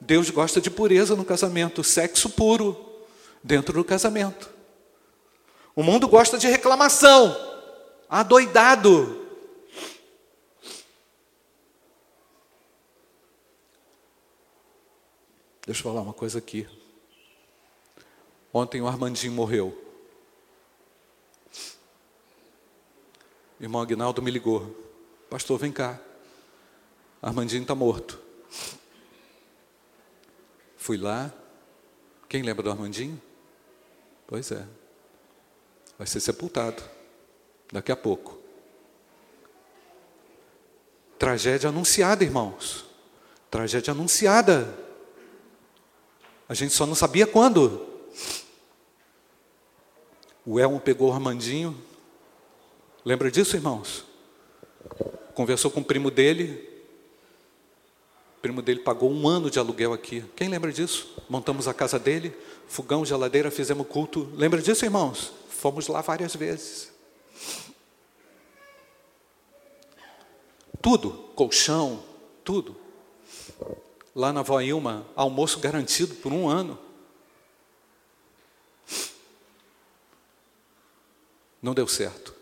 Deus 0.04 0.30
gosta 0.30 0.60
de 0.60 0.68
pureza 0.68 1.14
no 1.14 1.24
casamento, 1.24 1.84
sexo 1.84 2.28
puro 2.30 2.76
dentro 3.40 3.72
do 3.72 3.84
casamento. 3.84 4.50
O 5.76 5.82
mundo 5.82 6.08
gosta 6.08 6.36
de 6.36 6.48
reclamação, 6.48 7.36
adoidado. 8.08 9.20
Deixa 15.64 15.80
eu 15.80 15.84
falar 15.84 16.00
uma 16.00 16.12
coisa 16.12 16.38
aqui. 16.38 16.68
Ontem 18.52 18.80
o 18.82 18.88
Armandinho 18.88 19.32
morreu. 19.32 19.80
O 23.60 23.62
irmão 23.62 23.80
Agnaldo 23.80 24.20
me 24.20 24.32
ligou. 24.32 24.76
Pastor, 25.30 25.60
vem 25.60 25.70
cá. 25.70 26.00
Armandinho 27.22 27.62
está 27.62 27.76
morto. 27.76 28.21
Fui 30.82 30.96
lá. 30.96 31.32
Quem 32.28 32.42
lembra 32.42 32.60
do 32.64 32.70
Armandinho? 32.70 33.22
Pois 34.26 34.50
é. 34.50 34.66
Vai 35.96 36.08
ser 36.08 36.18
sepultado. 36.18 36.82
Daqui 37.72 37.92
a 37.92 37.96
pouco. 37.96 38.36
Tragédia 41.16 41.68
anunciada, 41.68 42.24
irmãos. 42.24 42.84
Tragédia 43.48 43.92
anunciada. 43.92 44.76
A 46.48 46.54
gente 46.54 46.74
só 46.74 46.84
não 46.84 46.96
sabia 46.96 47.28
quando. 47.28 47.86
O 50.44 50.58
Elmo 50.58 50.80
pegou 50.80 51.10
o 51.10 51.12
Armandinho. 51.12 51.80
Lembra 53.04 53.30
disso, 53.30 53.54
irmãos? 53.54 54.04
Conversou 55.32 55.70
com 55.70 55.78
o 55.78 55.84
primo 55.84 56.10
dele. 56.10 56.71
Primo 58.42 58.60
dele 58.60 58.80
pagou 58.80 59.08
um 59.08 59.28
ano 59.28 59.48
de 59.48 59.60
aluguel 59.60 59.92
aqui. 59.92 60.24
Quem 60.34 60.48
lembra 60.48 60.72
disso? 60.72 61.14
Montamos 61.28 61.68
a 61.68 61.72
casa 61.72 61.96
dele, 61.96 62.36
fogão, 62.66 63.06
geladeira, 63.06 63.52
fizemos 63.52 63.86
culto. 63.86 64.28
Lembra 64.34 64.60
disso, 64.60 64.84
irmãos? 64.84 65.32
Fomos 65.48 65.86
lá 65.86 66.00
várias 66.00 66.34
vezes. 66.34 66.90
Tudo, 70.82 71.12
colchão, 71.36 72.02
tudo. 72.42 72.76
Lá 74.12 74.32
na 74.32 74.42
Vó 74.42 74.60
Ilma, 74.60 75.06
almoço 75.14 75.60
garantido 75.60 76.16
por 76.16 76.32
um 76.32 76.48
ano. 76.48 76.76
Não 81.62 81.72
deu 81.72 81.86
certo. 81.86 82.34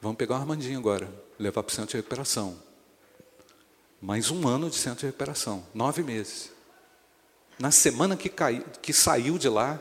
Vamos 0.00 0.16
pegar 0.16 0.36
o 0.36 0.38
Armandinho 0.38 0.78
agora, 0.78 1.12
levar 1.38 1.62
para 1.62 1.70
o 1.70 1.74
centro 1.74 1.90
de 1.90 1.96
recuperação. 1.98 2.67
Mais 4.00 4.30
um 4.30 4.46
ano 4.46 4.70
de 4.70 4.76
centro 4.76 5.00
de 5.00 5.06
recuperação, 5.06 5.66
nove 5.74 6.04
meses. 6.04 6.52
Na 7.58 7.72
semana 7.72 8.16
que, 8.16 8.28
cai, 8.28 8.64
que 8.80 8.92
saiu 8.92 9.36
de 9.36 9.48
lá, 9.48 9.80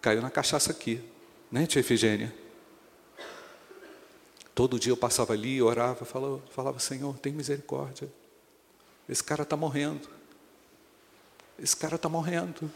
caiu 0.00 0.22
na 0.22 0.30
cachaça 0.30 0.70
aqui, 0.70 1.04
né, 1.50 1.66
tia 1.66 1.80
Efigênia? 1.80 2.34
Todo 4.54 4.78
dia 4.78 4.92
eu 4.92 4.96
passava 4.96 5.34
ali, 5.34 5.60
orava, 5.60 6.06
falava, 6.06 6.40
falava 6.50 6.78
Senhor, 6.78 7.18
tem 7.18 7.32
misericórdia. 7.32 8.08
Esse 9.06 9.22
cara 9.22 9.42
está 9.42 9.56
morrendo. 9.56 10.08
Esse 11.58 11.76
cara 11.76 11.96
está 11.96 12.08
morrendo. 12.08 12.70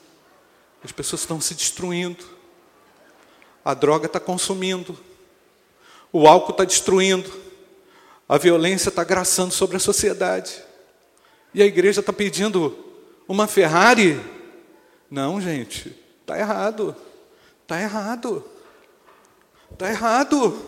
As 0.85 0.93
pessoas 0.93 1.23
estão 1.23 1.41
se 1.41 1.55
destruindo. 1.55 2.25
A 3.65 3.73
droga 3.73 4.07
está 4.07 4.21
consumindo, 4.21 4.99
o 6.13 6.27
álcool 6.27 6.53
está 6.53 6.65
destruindo, 6.65 7.31
a 8.29 8.37
violência 8.37 8.89
está 8.89 9.03
graçando 9.05 9.53
sobre 9.53 9.77
a 9.77 9.81
sociedade. 9.81 10.63
E 11.55 11.63
a 11.63 11.67
igreja 11.67 12.01
está 12.01 12.13
pedindo 12.13 12.77
uma 13.27 13.47
Ferrari? 13.47 14.21
Não, 15.11 15.41
gente, 15.41 15.97
está 16.21 16.39
errado. 16.39 16.95
Está 17.63 17.81
errado. 17.81 18.45
Está 19.73 19.89
errado. 19.89 20.63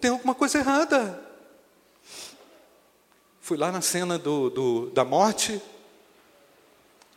Tem 0.00 0.10
alguma 0.10 0.34
coisa 0.34 0.58
errada. 0.58 1.22
Fui 3.40 3.56
lá 3.56 3.70
na 3.70 3.80
cena 3.80 4.18
do, 4.18 4.50
do, 4.50 4.90
da 4.90 5.04
morte. 5.04 5.62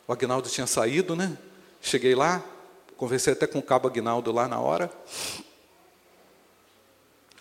O 0.07 0.13
Agnaldo 0.13 0.49
tinha 0.49 0.67
saído, 0.67 1.15
né? 1.15 1.37
Cheguei 1.81 2.13
lá, 2.13 2.43
Conversei 2.99 3.31
até 3.31 3.47
com 3.47 3.59
o 3.59 3.63
cabo 3.63 3.87
Aguinaldo 3.87 4.29
lá 4.29 4.45
na 4.45 4.59
hora, 4.59 4.91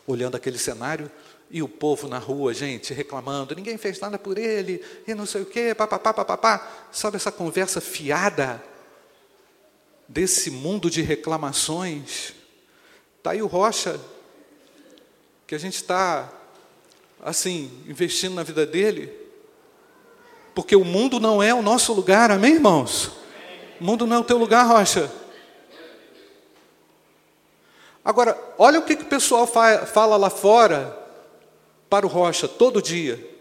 olhando 0.07 0.37
aquele 0.37 0.57
cenário, 0.57 1.11
e 1.51 1.63
o 1.63 1.69
povo 1.69 2.07
na 2.07 2.19
rua, 2.19 2.53
gente, 2.53 2.93
reclamando, 2.93 3.55
ninguém 3.55 3.79
fez 3.79 3.99
nada 4.01 4.19
por 4.19 4.37
ele, 4.37 4.85
e 5.07 5.15
não 5.15 5.25
sei 5.25 5.43
o 5.43 5.47
quê, 5.47 5.75
papapá, 5.75 6.13
papapá. 6.13 6.69
Sabe 6.93 7.17
essa 7.17 7.33
conversa 7.33 7.81
fiada 7.81 8.63
desse 10.07 10.51
mundo 10.51 10.91
de 10.91 11.01
reclamações? 11.01 12.35
Está 13.17 13.31
aí 13.31 13.41
o 13.41 13.47
Rocha, 13.47 13.99
que 15.47 15.55
a 15.55 15.59
gente 15.59 15.77
está, 15.77 16.31
assim, 17.23 17.83
investindo 17.89 18.35
na 18.35 18.43
vida 18.43 18.67
dele, 18.67 19.11
porque 20.55 20.77
o 20.77 20.85
mundo 20.85 21.19
não 21.19 21.43
é 21.43 21.55
o 21.55 21.63
nosso 21.63 21.95
lugar, 21.95 22.31
amém, 22.31 22.55
irmãos? 22.55 23.13
O 23.81 23.85
mundo 23.85 24.07
não 24.07 24.17
é 24.17 24.19
o 24.19 24.25
teu 24.25 24.37
lugar, 24.37 24.67
Rocha. 24.67 25.11
Agora, 28.05 28.39
olha 28.59 28.81
o 28.81 28.83
que, 28.83 28.97
que 28.97 29.05
o 29.05 29.09
pessoal 29.09 29.47
fa 29.47 29.87
fala 29.87 30.17
lá 30.17 30.29
fora 30.29 31.08
para 31.89 32.07
o 32.07 32.09
Rocha 32.09 32.47
todo 32.47 32.83
dia. 32.83 33.37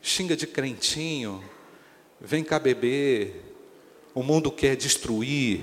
Xinga 0.00 0.36
de 0.36 0.46
crentinho, 0.46 1.42
vem 2.20 2.44
cá 2.44 2.58
beber, 2.58 3.54
o 4.14 4.22
mundo 4.22 4.50
quer 4.50 4.76
destruir, 4.76 5.60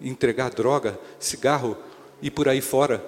entregar 0.00 0.50
droga, 0.50 0.98
cigarro 1.20 1.76
e 2.20 2.30
por 2.30 2.48
aí 2.48 2.60
fora. 2.60 3.04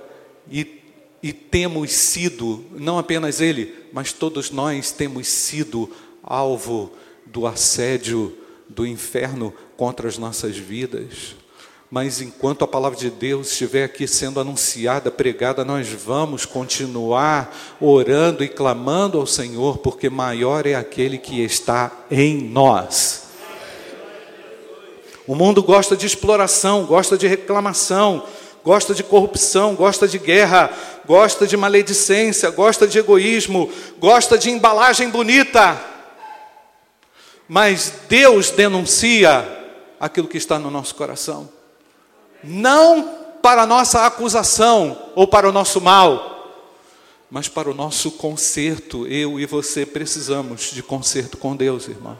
E, 0.50 0.80
e 1.22 1.32
temos 1.32 1.90
sido, 1.90 2.64
não 2.70 2.98
apenas 2.98 3.40
ele, 3.40 3.74
mas 3.92 4.12
todos 4.12 4.50
nós 4.50 4.92
temos 4.92 5.26
sido 5.26 5.90
alvo 6.22 6.92
do 7.26 7.46
assédio 7.46 8.36
do 8.68 8.86
inferno 8.86 9.52
contra 9.76 10.08
as 10.08 10.16
nossas 10.16 10.56
vidas 10.56 11.34
Mas 11.90 12.20
enquanto 12.20 12.62
a 12.62 12.68
palavra 12.68 12.96
de 12.96 13.10
Deus 13.10 13.50
estiver 13.50 13.82
aqui 13.82 14.06
sendo 14.06 14.38
anunciada, 14.38 15.10
pregada, 15.10 15.64
nós 15.64 15.88
vamos 15.88 16.46
continuar 16.46 17.52
orando 17.80 18.44
e 18.44 18.48
clamando 18.48 19.18
ao 19.18 19.26
Senhor, 19.26 19.78
porque 19.78 20.08
maior 20.08 20.68
é 20.68 20.76
aquele 20.76 21.18
que 21.18 21.42
está 21.42 21.90
em 22.08 22.36
nós. 22.42 23.24
O 25.26 25.34
mundo 25.34 25.64
gosta 25.64 25.96
de 25.96 26.06
exploração, 26.06 26.86
gosta 26.86 27.18
de 27.18 27.26
reclamação, 27.26 28.24
gosta 28.64 28.94
de 28.94 29.02
corrupção, 29.02 29.74
gosta 29.74 30.06
de 30.06 30.18
guerra, 30.18 30.70
gosta 31.04 31.44
de 31.44 31.56
maledicência, 31.56 32.50
gosta 32.50 32.86
de 32.86 33.00
egoísmo, 33.00 33.68
gosta 33.98 34.38
de 34.38 34.48
embalagem 34.48 35.10
bonita. 35.10 35.76
Mas 37.48 37.94
Deus 38.08 38.52
denuncia 38.52 39.44
aquilo 39.98 40.28
que 40.28 40.38
está 40.38 40.56
no 40.56 40.70
nosso 40.70 40.94
coração 40.94 41.58
não 42.42 43.20
para 43.42 43.62
a 43.62 43.66
nossa 43.66 44.06
acusação 44.06 45.10
ou 45.14 45.26
para 45.26 45.48
o 45.48 45.52
nosso 45.52 45.80
mal, 45.80 46.30
mas 47.30 47.48
para 47.48 47.70
o 47.70 47.74
nosso 47.74 48.12
conserto. 48.12 49.06
Eu 49.06 49.38
e 49.38 49.46
você 49.46 49.86
precisamos 49.86 50.70
de 50.72 50.82
conserto 50.82 51.36
com 51.36 51.56
Deus, 51.56 51.88
irmãos. 51.88 52.18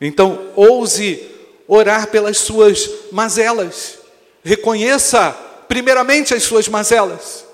Então, 0.00 0.50
ouse 0.54 1.28
orar 1.66 2.08
pelas 2.08 2.38
suas 2.38 2.88
mazelas. 3.12 3.98
Reconheça 4.42 5.32
primeiramente 5.68 6.34
as 6.34 6.42
suas 6.42 6.68
mazelas. 6.68 7.44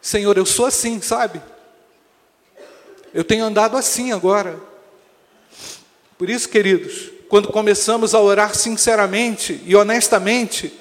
Senhor, 0.00 0.36
eu 0.36 0.46
sou 0.46 0.66
assim, 0.66 1.00
sabe? 1.00 1.40
Eu 3.12 3.24
tenho 3.24 3.44
andado 3.44 3.76
assim 3.76 4.12
agora. 4.12 4.58
Por 6.18 6.30
isso, 6.30 6.48
queridos, 6.48 7.13
quando 7.34 7.48
começamos 7.48 8.14
a 8.14 8.20
orar 8.20 8.54
sinceramente 8.54 9.60
e 9.66 9.74
honestamente, 9.74 10.72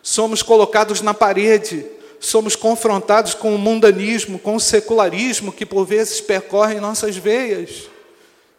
somos 0.00 0.40
colocados 0.40 1.00
na 1.00 1.12
parede, 1.12 1.84
somos 2.20 2.54
confrontados 2.54 3.34
com 3.34 3.52
o 3.52 3.58
mundanismo, 3.58 4.38
com 4.38 4.54
o 4.54 4.60
secularismo 4.60 5.50
que 5.50 5.66
por 5.66 5.84
vezes 5.84 6.20
percorre 6.20 6.78
nossas 6.78 7.16
veias 7.16 7.90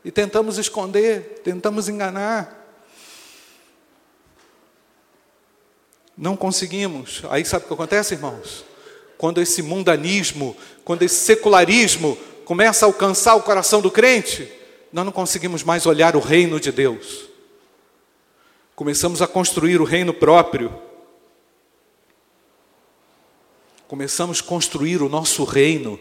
e 0.03 0.11
tentamos 0.11 0.57
esconder, 0.57 1.39
tentamos 1.41 1.87
enganar. 1.87 2.67
Não 6.17 6.35
conseguimos. 6.35 7.21
Aí 7.29 7.45
sabe 7.45 7.63
o 7.63 7.67
que 7.69 7.73
acontece, 7.73 8.13
irmãos? 8.13 8.65
Quando 9.17 9.41
esse 9.41 9.61
mundanismo, 9.61 10.53
quando 10.83 11.03
esse 11.03 11.15
secularismo 11.15 12.17
começa 12.43 12.85
a 12.85 12.87
alcançar 12.87 13.35
o 13.35 13.43
coração 13.43 13.79
do 13.79 13.89
crente, 13.89 14.51
nós 14.91 15.05
não 15.05 15.13
conseguimos 15.13 15.63
mais 15.63 15.85
olhar 15.85 16.13
o 16.13 16.19
reino 16.19 16.59
de 16.59 16.73
Deus 16.73 17.36
começamos 18.77 19.23
a 19.23 19.27
construir 19.27 19.81
o 19.81 19.83
reino 19.83 20.13
próprio. 20.13 20.71
Começamos 23.87 24.39
a 24.39 24.43
construir 24.43 25.01
o 25.01 25.09
nosso 25.09 25.43
reino, 25.43 25.99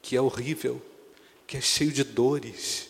que 0.00 0.16
é 0.16 0.20
horrível, 0.20 0.80
que 1.46 1.58
é 1.58 1.60
cheio 1.60 1.92
de 1.92 2.02
dores, 2.02 2.88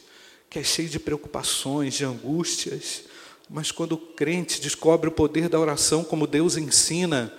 que 0.49 0.61
é 0.61 0.63
cheio 0.63 0.89
de 0.89 1.01
preocupações, 1.01 1.95
de 1.95 2.05
angústias. 2.05 3.03
Mas 3.51 3.73
quando 3.73 3.95
o 3.95 3.99
crente 3.99 4.61
descobre 4.61 5.09
o 5.09 5.13
poder 5.13 5.49
da 5.49 5.59
oração 5.59 6.05
como 6.05 6.25
Deus 6.25 6.57
ensina, 6.57 7.35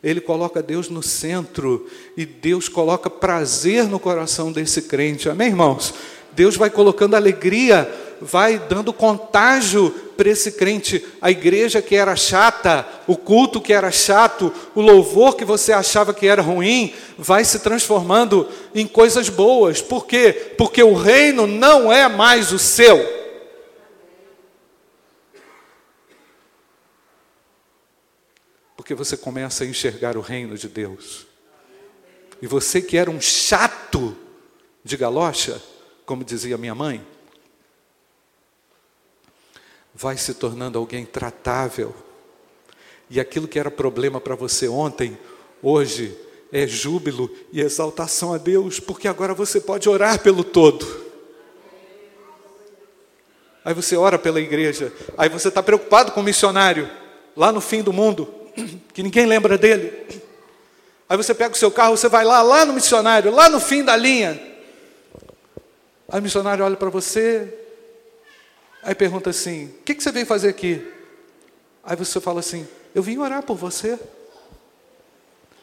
ele 0.00 0.20
coloca 0.20 0.62
Deus 0.62 0.88
no 0.88 1.02
centro 1.02 1.90
e 2.16 2.24
Deus 2.24 2.68
coloca 2.68 3.10
prazer 3.10 3.88
no 3.88 3.98
coração 3.98 4.52
desse 4.52 4.82
crente. 4.82 5.28
Amém, 5.28 5.48
irmãos? 5.48 5.92
Deus 6.30 6.56
vai 6.56 6.70
colocando 6.70 7.16
alegria 7.16 8.03
vai 8.24 8.58
dando 8.58 8.92
contágio 8.92 9.90
para 10.16 10.30
esse 10.30 10.52
crente. 10.52 11.06
A 11.20 11.30
igreja 11.30 11.82
que 11.82 11.94
era 11.94 12.16
chata, 12.16 12.86
o 13.06 13.16
culto 13.16 13.60
que 13.60 13.72
era 13.72 13.90
chato, 13.90 14.52
o 14.74 14.80
louvor 14.80 15.36
que 15.36 15.44
você 15.44 15.72
achava 15.72 16.14
que 16.14 16.26
era 16.26 16.40
ruim, 16.40 16.94
vai 17.18 17.44
se 17.44 17.58
transformando 17.58 18.48
em 18.74 18.86
coisas 18.86 19.28
boas. 19.28 19.82
Por 19.82 20.06
quê? 20.06 20.54
Porque 20.56 20.82
o 20.82 20.94
reino 20.94 21.46
não 21.46 21.92
é 21.92 22.08
mais 22.08 22.50
o 22.50 22.58
seu. 22.58 22.98
Porque 28.74 28.94
você 28.94 29.16
começa 29.16 29.64
a 29.64 29.66
enxergar 29.66 30.16
o 30.16 30.20
reino 30.22 30.56
de 30.56 30.68
Deus. 30.68 31.26
E 32.40 32.46
você 32.46 32.80
que 32.80 32.96
era 32.96 33.10
um 33.10 33.20
chato 33.20 34.16
de 34.82 34.96
galocha, 34.96 35.60
como 36.04 36.24
dizia 36.24 36.58
minha 36.58 36.74
mãe, 36.74 37.04
vai 39.94 40.16
se 40.16 40.34
tornando 40.34 40.78
alguém 40.78 41.06
tratável. 41.06 41.94
E 43.08 43.20
aquilo 43.20 43.46
que 43.46 43.58
era 43.58 43.70
problema 43.70 44.20
para 44.20 44.34
você 44.34 44.66
ontem, 44.66 45.16
hoje 45.62 46.18
é 46.50 46.66
júbilo 46.66 47.30
e 47.52 47.60
exaltação 47.60 48.32
a 48.32 48.38
Deus, 48.38 48.80
porque 48.80 49.06
agora 49.06 49.34
você 49.34 49.60
pode 49.60 49.88
orar 49.88 50.18
pelo 50.20 50.42
todo. 50.42 51.04
Aí 53.64 53.72
você 53.72 53.96
ora 53.96 54.18
pela 54.18 54.40
igreja, 54.40 54.92
aí 55.16 55.28
você 55.28 55.48
está 55.48 55.62
preocupado 55.62 56.12
com 56.12 56.20
o 56.20 56.24
missionário, 56.24 56.90
lá 57.36 57.50
no 57.50 57.60
fim 57.60 57.82
do 57.82 57.92
mundo, 57.92 58.32
que 58.92 59.02
ninguém 59.02 59.26
lembra 59.26 59.56
dele. 59.56 60.22
Aí 61.08 61.16
você 61.16 61.34
pega 61.34 61.54
o 61.54 61.58
seu 61.58 61.70
carro, 61.70 61.96
você 61.96 62.08
vai 62.08 62.24
lá, 62.24 62.42
lá 62.42 62.64
no 62.64 62.72
missionário, 62.72 63.30
lá 63.30 63.48
no 63.48 63.60
fim 63.60 63.82
da 63.82 63.96
linha. 63.96 64.40
Aí 66.08 66.20
o 66.20 66.22
missionário 66.22 66.64
olha 66.64 66.76
para 66.76 66.90
você, 66.90 67.63
Aí 68.84 68.94
pergunta 68.94 69.30
assim: 69.30 69.66
O 69.66 69.82
que, 69.82 69.94
que 69.94 70.02
você 70.02 70.12
veio 70.12 70.26
fazer 70.26 70.48
aqui? 70.48 70.86
Aí 71.82 71.96
você 71.96 72.20
fala 72.20 72.40
assim: 72.40 72.68
Eu 72.94 73.02
vim 73.02 73.18
orar 73.18 73.42
por 73.42 73.56
você. 73.56 73.98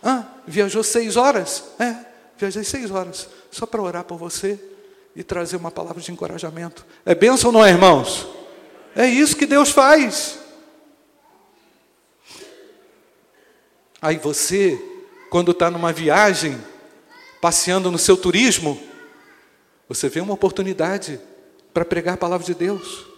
Ah, 0.03 0.25
viajou 0.47 0.83
seis 0.83 1.15
horas? 1.15 1.63
É, 1.79 1.95
viajei 2.37 2.63
seis 2.63 2.89
horas, 2.89 3.29
só 3.51 3.67
para 3.67 3.81
orar 3.81 4.03
por 4.03 4.17
você 4.17 4.59
e 5.15 5.23
trazer 5.23 5.57
uma 5.57 5.69
palavra 5.69 6.01
de 6.01 6.11
encorajamento. 6.11 6.85
É 7.05 7.13
bênção 7.13 7.49
ou 7.49 7.53
não 7.53 7.63
é, 7.63 7.69
irmãos? 7.69 8.27
É 8.95 9.05
isso 9.05 9.35
que 9.35 9.45
Deus 9.45 9.69
faz. 9.69 10.39
Aí 14.01 14.17
você, 14.17 14.81
quando 15.29 15.51
está 15.51 15.69
numa 15.69 15.93
viagem, 15.93 16.59
passeando 17.39 17.91
no 17.91 17.99
seu 17.99 18.17
turismo, 18.17 18.81
você 19.87 20.09
vê 20.09 20.19
uma 20.19 20.33
oportunidade 20.33 21.19
para 21.71 21.85
pregar 21.85 22.15
a 22.15 22.17
palavra 22.17 22.45
de 22.45 22.55
Deus. 22.55 23.10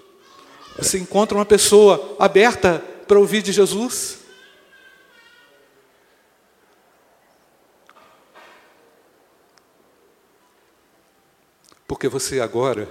Você 0.77 0.97
encontra 0.97 1.37
uma 1.37 1.45
pessoa 1.45 2.15
aberta 2.17 2.79
para 3.07 3.19
ouvir 3.19 3.41
de 3.41 3.51
Jesus. 3.51 4.19
Porque 11.87 12.07
você 12.07 12.39
agora 12.39 12.89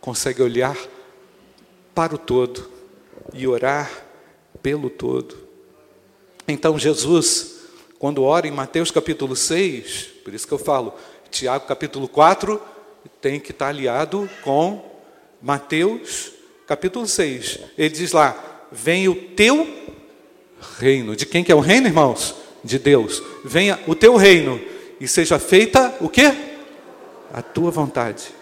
consegue 0.00 0.42
olhar 0.42 0.76
para 1.94 2.14
o 2.14 2.18
todo 2.18 2.70
e 3.32 3.46
orar 3.46 3.90
pelo 4.62 4.88
todo. 4.88 5.36
Então 6.46 6.78
Jesus, 6.78 7.62
quando 7.98 8.22
ora 8.22 8.46
em 8.46 8.50
Mateus 8.50 8.90
capítulo 8.90 9.34
6, 9.34 10.04
por 10.24 10.32
isso 10.34 10.46
que 10.46 10.52
eu 10.52 10.58
falo, 10.58 10.94
Tiago 11.30 11.66
capítulo 11.66 12.06
4 12.06 12.60
tem 13.20 13.40
que 13.40 13.50
estar 13.50 13.68
aliado 13.68 14.28
com 14.42 15.00
Mateus 15.40 16.31
capítulo 16.72 17.06
6, 17.06 17.58
ele 17.76 17.90
diz 17.90 18.12
lá: 18.12 18.66
Vem 18.72 19.06
o 19.06 19.14
teu 19.14 19.68
reino. 20.78 21.14
De 21.14 21.26
quem 21.26 21.44
que 21.44 21.52
é 21.52 21.54
o 21.54 21.60
reino, 21.60 21.86
irmãos? 21.86 22.34
De 22.64 22.78
Deus. 22.78 23.22
Venha 23.44 23.78
o 23.86 23.94
teu 23.94 24.16
reino 24.16 24.58
e 24.98 25.06
seja 25.06 25.38
feita 25.38 25.94
o 26.00 26.08
quê? 26.08 26.32
A 27.30 27.42
tua 27.42 27.70
vontade. 27.70 28.34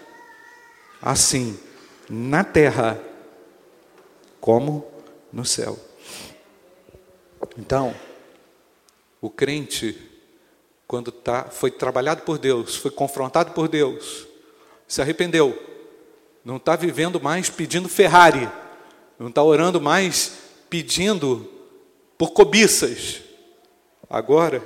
Assim, 1.01 1.59
na 2.09 2.41
terra 2.41 2.97
como 4.39 4.89
no 5.33 5.43
céu. 5.43 5.77
Então, 7.57 7.93
o 9.19 9.29
crente, 9.29 9.97
quando 10.87 11.11
tá, 11.11 11.45
foi 11.51 11.69
trabalhado 11.69 12.21
por 12.21 12.37
Deus, 12.37 12.77
foi 12.77 12.91
confrontado 12.91 13.51
por 13.51 13.67
Deus, 13.67 14.25
se 14.87 15.01
arrependeu, 15.01 15.70
não 16.43 16.57
está 16.57 16.75
vivendo 16.75 17.21
mais 17.21 17.49
pedindo 17.49 17.87
Ferrari, 17.87 18.49
não 19.19 19.29
está 19.29 19.43
orando 19.43 19.79
mais 19.79 20.39
pedindo 20.69 21.49
por 22.17 22.31
cobiças. 22.31 23.21
Agora, 24.09 24.65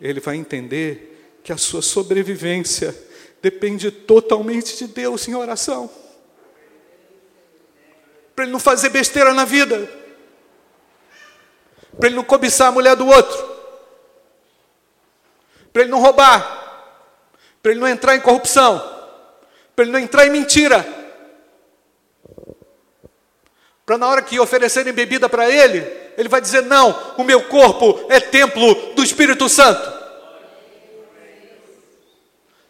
ele 0.00 0.20
vai 0.20 0.36
entender 0.36 1.40
que 1.42 1.52
a 1.52 1.56
sua 1.56 1.80
sobrevivência 1.80 2.94
depende 3.40 3.90
totalmente 3.90 4.76
de 4.76 4.86
Deus 4.86 5.26
em 5.26 5.34
oração. 5.34 5.90
Para 8.34 8.44
ele 8.44 8.52
não 8.52 8.60
fazer 8.60 8.90
besteira 8.90 9.32
na 9.32 9.44
vida, 9.44 9.90
para 11.96 12.08
ele 12.08 12.16
não 12.16 12.24
cobiçar 12.24 12.68
a 12.68 12.72
mulher 12.72 12.94
do 12.94 13.06
outro, 13.06 13.56
para 15.72 15.82
ele 15.82 15.90
não 15.90 16.00
roubar, 16.00 16.64
para 17.62 17.70
ele 17.70 17.80
não 17.80 17.88
entrar 17.88 18.14
em 18.14 18.20
corrupção, 18.20 18.78
para 19.74 19.84
ele 19.84 19.92
não 19.92 19.98
entrar 19.98 20.26
em 20.26 20.30
mentira 20.30 20.95
Para 23.86 23.96
na 23.96 24.08
hora 24.08 24.20
que 24.20 24.40
oferecerem 24.40 24.92
bebida 24.92 25.28
para 25.28 25.48
ele, 25.48 25.78
ele 26.18 26.28
vai 26.28 26.40
dizer: 26.40 26.62
Não, 26.62 27.14
o 27.16 27.22
meu 27.22 27.44
corpo 27.44 28.04
é 28.10 28.18
templo 28.18 28.74
do 28.94 29.04
Espírito 29.04 29.48
Santo. 29.48 29.94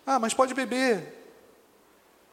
Ah, 0.06 0.18
mas 0.18 0.34
pode 0.34 0.52
beber. 0.52 1.14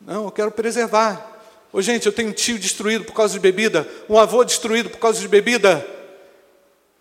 Não, 0.02 0.26
eu 0.26 0.32
quero 0.32 0.52
preservar. 0.52 1.32
Ô, 1.72 1.82
gente, 1.82 2.06
eu 2.06 2.12
tenho 2.12 2.30
um 2.30 2.34
tio 2.34 2.60
destruído 2.60 3.06
por 3.06 3.14
causa 3.14 3.34
de 3.34 3.40
bebida, 3.40 3.88
um 4.10 4.20
avô 4.20 4.44
destruído 4.44 4.90
por 4.90 5.00
causa 5.00 5.20
de 5.20 5.28
bebida. 5.30 5.88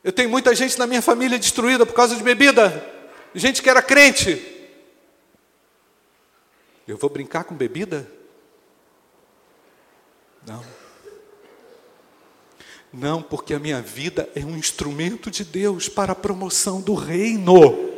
Eu 0.05 0.13
tenho 0.13 0.31
muita 0.31 0.55
gente 0.55 0.79
na 0.79 0.87
minha 0.87 1.03
família 1.03 1.39
destruída 1.39 1.85
por 1.85 1.95
causa 1.95 2.15
de 2.15 2.23
bebida. 2.23 2.85
Gente 3.35 3.61
que 3.61 3.69
era 3.69 3.83
crente. 3.83 4.41
Eu 6.87 6.97
vou 6.97 7.11
brincar 7.11 7.45
com 7.45 7.55
bebida? 7.55 8.09
Não. 10.47 10.82
Não, 12.93 13.23
porque 13.23 13.55
a 13.55 13.59
minha 13.59 13.81
vida 13.81 14.29
é 14.35 14.41
um 14.41 14.57
instrumento 14.57 15.31
de 15.31 15.45
Deus 15.45 15.89
para 15.89 16.13
a 16.13 16.17
promoção 16.17 16.81
do 16.81 16.95
reino. 16.95 17.91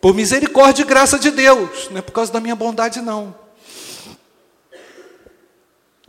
Por 0.00 0.14
misericórdia 0.14 0.82
e 0.82 0.86
graça 0.86 1.18
de 1.18 1.30
Deus, 1.30 1.88
não 1.90 1.98
é 1.98 2.02
por 2.02 2.12
causa 2.12 2.30
da 2.30 2.40
minha 2.40 2.56
bondade, 2.56 3.00
não. 3.00 3.34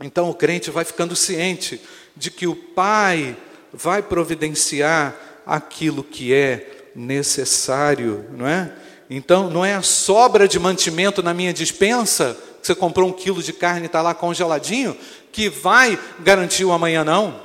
Então 0.00 0.28
o 0.28 0.34
crente 0.34 0.70
vai 0.70 0.84
ficando 0.84 1.16
ciente 1.16 1.80
de 2.14 2.30
que 2.30 2.46
o 2.46 2.54
Pai 2.54 3.36
vai 3.72 4.02
providenciar 4.02 5.16
aquilo 5.46 6.04
que 6.04 6.34
é 6.34 6.90
necessário, 6.94 8.26
não 8.32 8.46
é? 8.46 8.72
Então 9.08 9.48
não 9.48 9.64
é 9.64 9.74
a 9.74 9.82
sobra 9.82 10.46
de 10.46 10.58
mantimento 10.58 11.22
na 11.22 11.32
minha 11.32 11.52
dispensa, 11.52 12.36
que 12.60 12.66
você 12.66 12.74
comprou 12.74 13.08
um 13.08 13.12
quilo 13.12 13.42
de 13.42 13.52
carne 13.52 13.82
e 13.82 13.86
está 13.86 14.02
lá 14.02 14.14
congeladinho, 14.14 14.96
que 15.34 15.48
vai 15.48 15.98
garantir 16.20 16.64
o 16.64 16.70
amanhã, 16.70 17.02
não. 17.02 17.42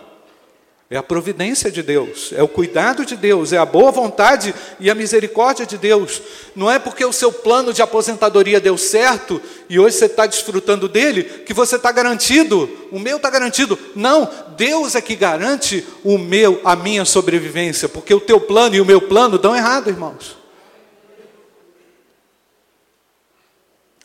É 0.91 0.97
a 0.97 1.03
providência 1.03 1.71
de 1.71 1.81
Deus, 1.81 2.31
é 2.35 2.41
o 2.41 2.47
cuidado 2.47 3.03
de 3.03 3.15
Deus, 3.15 3.51
é 3.51 3.57
a 3.57 3.65
boa 3.65 3.91
vontade 3.91 4.53
e 4.79 4.91
a 4.91 4.95
misericórdia 4.95 5.65
de 5.65 5.75
Deus. 5.75 6.21
Não 6.55 6.69
é 6.69 6.77
porque 6.77 7.03
o 7.03 7.11
seu 7.11 7.31
plano 7.31 7.73
de 7.73 7.81
aposentadoria 7.81 8.59
deu 8.59 8.77
certo 8.77 9.41
e 9.67 9.79
hoje 9.79 9.97
você 9.97 10.05
está 10.05 10.27
desfrutando 10.27 10.87
dele 10.87 11.23
que 11.23 11.53
você 11.53 11.77
está 11.77 11.91
garantido. 11.91 12.69
O 12.91 12.99
meu 12.99 13.17
está 13.17 13.29
garantido. 13.29 13.77
Não, 13.95 14.29
Deus 14.55 14.93
é 14.93 15.01
que 15.01 15.15
garante 15.15 15.85
o 16.03 16.17
meu, 16.17 16.61
a 16.63 16.75
minha 16.75 17.05
sobrevivência, 17.05 17.89
porque 17.89 18.13
o 18.13 18.19
teu 18.19 18.39
plano 18.39 18.75
e 18.75 18.81
o 18.81 18.85
meu 18.85 19.01
plano 19.01 19.39
dão 19.39 19.55
errado, 19.55 19.89
irmãos. 19.89 20.37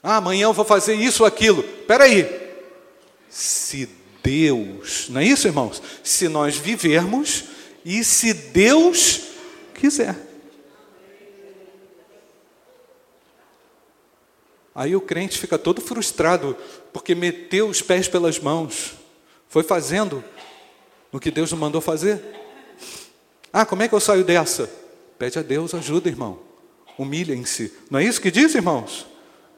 Ah, 0.02 0.16
amanhã 0.16 0.44
eu 0.44 0.52
vou 0.54 0.64
fazer 0.64 0.94
isso 0.94 1.22
ou 1.22 1.26
aquilo. 1.26 1.64
Espera 1.80 2.04
aí, 2.04 2.43
se 3.34 3.88
Deus, 4.22 5.08
não 5.08 5.20
é 5.20 5.24
isso, 5.24 5.48
irmãos? 5.48 5.82
Se 6.04 6.28
nós 6.28 6.56
vivermos 6.56 7.44
e 7.84 8.04
se 8.04 8.32
Deus 8.32 9.22
quiser. 9.74 10.16
Aí 14.72 14.94
o 14.94 15.00
crente 15.00 15.36
fica 15.36 15.58
todo 15.58 15.80
frustrado 15.80 16.56
porque 16.92 17.12
meteu 17.12 17.68
os 17.68 17.82
pés 17.82 18.06
pelas 18.06 18.38
mãos, 18.38 18.92
foi 19.48 19.64
fazendo 19.64 20.22
no 21.12 21.18
que 21.18 21.30
Deus 21.30 21.50
não 21.50 21.58
mandou 21.58 21.80
fazer. 21.80 22.22
Ah, 23.52 23.66
como 23.66 23.82
é 23.82 23.88
que 23.88 23.94
eu 23.94 24.00
saio 24.00 24.24
dessa? 24.24 24.70
Pede 25.18 25.40
a 25.40 25.42
Deus 25.42 25.74
ajuda, 25.74 26.08
irmão. 26.08 26.38
Humilhem-se. 26.96 27.72
Não 27.90 27.98
é 27.98 28.04
isso 28.04 28.20
que 28.20 28.30
diz, 28.30 28.54
irmãos? 28.54 29.06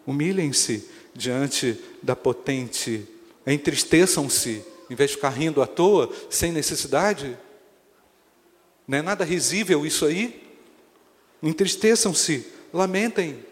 Humilhem-se 0.07 0.89
diante 1.14 1.79
da 2.03 2.16
potente 2.16 3.07
entristeçam-se, 3.47 4.64
em 4.90 4.94
vez 4.94 5.11
de 5.11 5.16
ficar 5.16 5.30
rindo 5.30 5.62
à 5.62 5.66
toa, 5.66 6.12
sem 6.28 6.53
necessidade. 6.53 7.38
Não 8.86 8.99
é 8.99 9.03
nada 9.03 9.24
risível 9.24 9.86
isso 9.86 10.05
aí? 10.05 10.44
Entristeçam-se, 11.42 12.47
lamentem. 12.72 13.44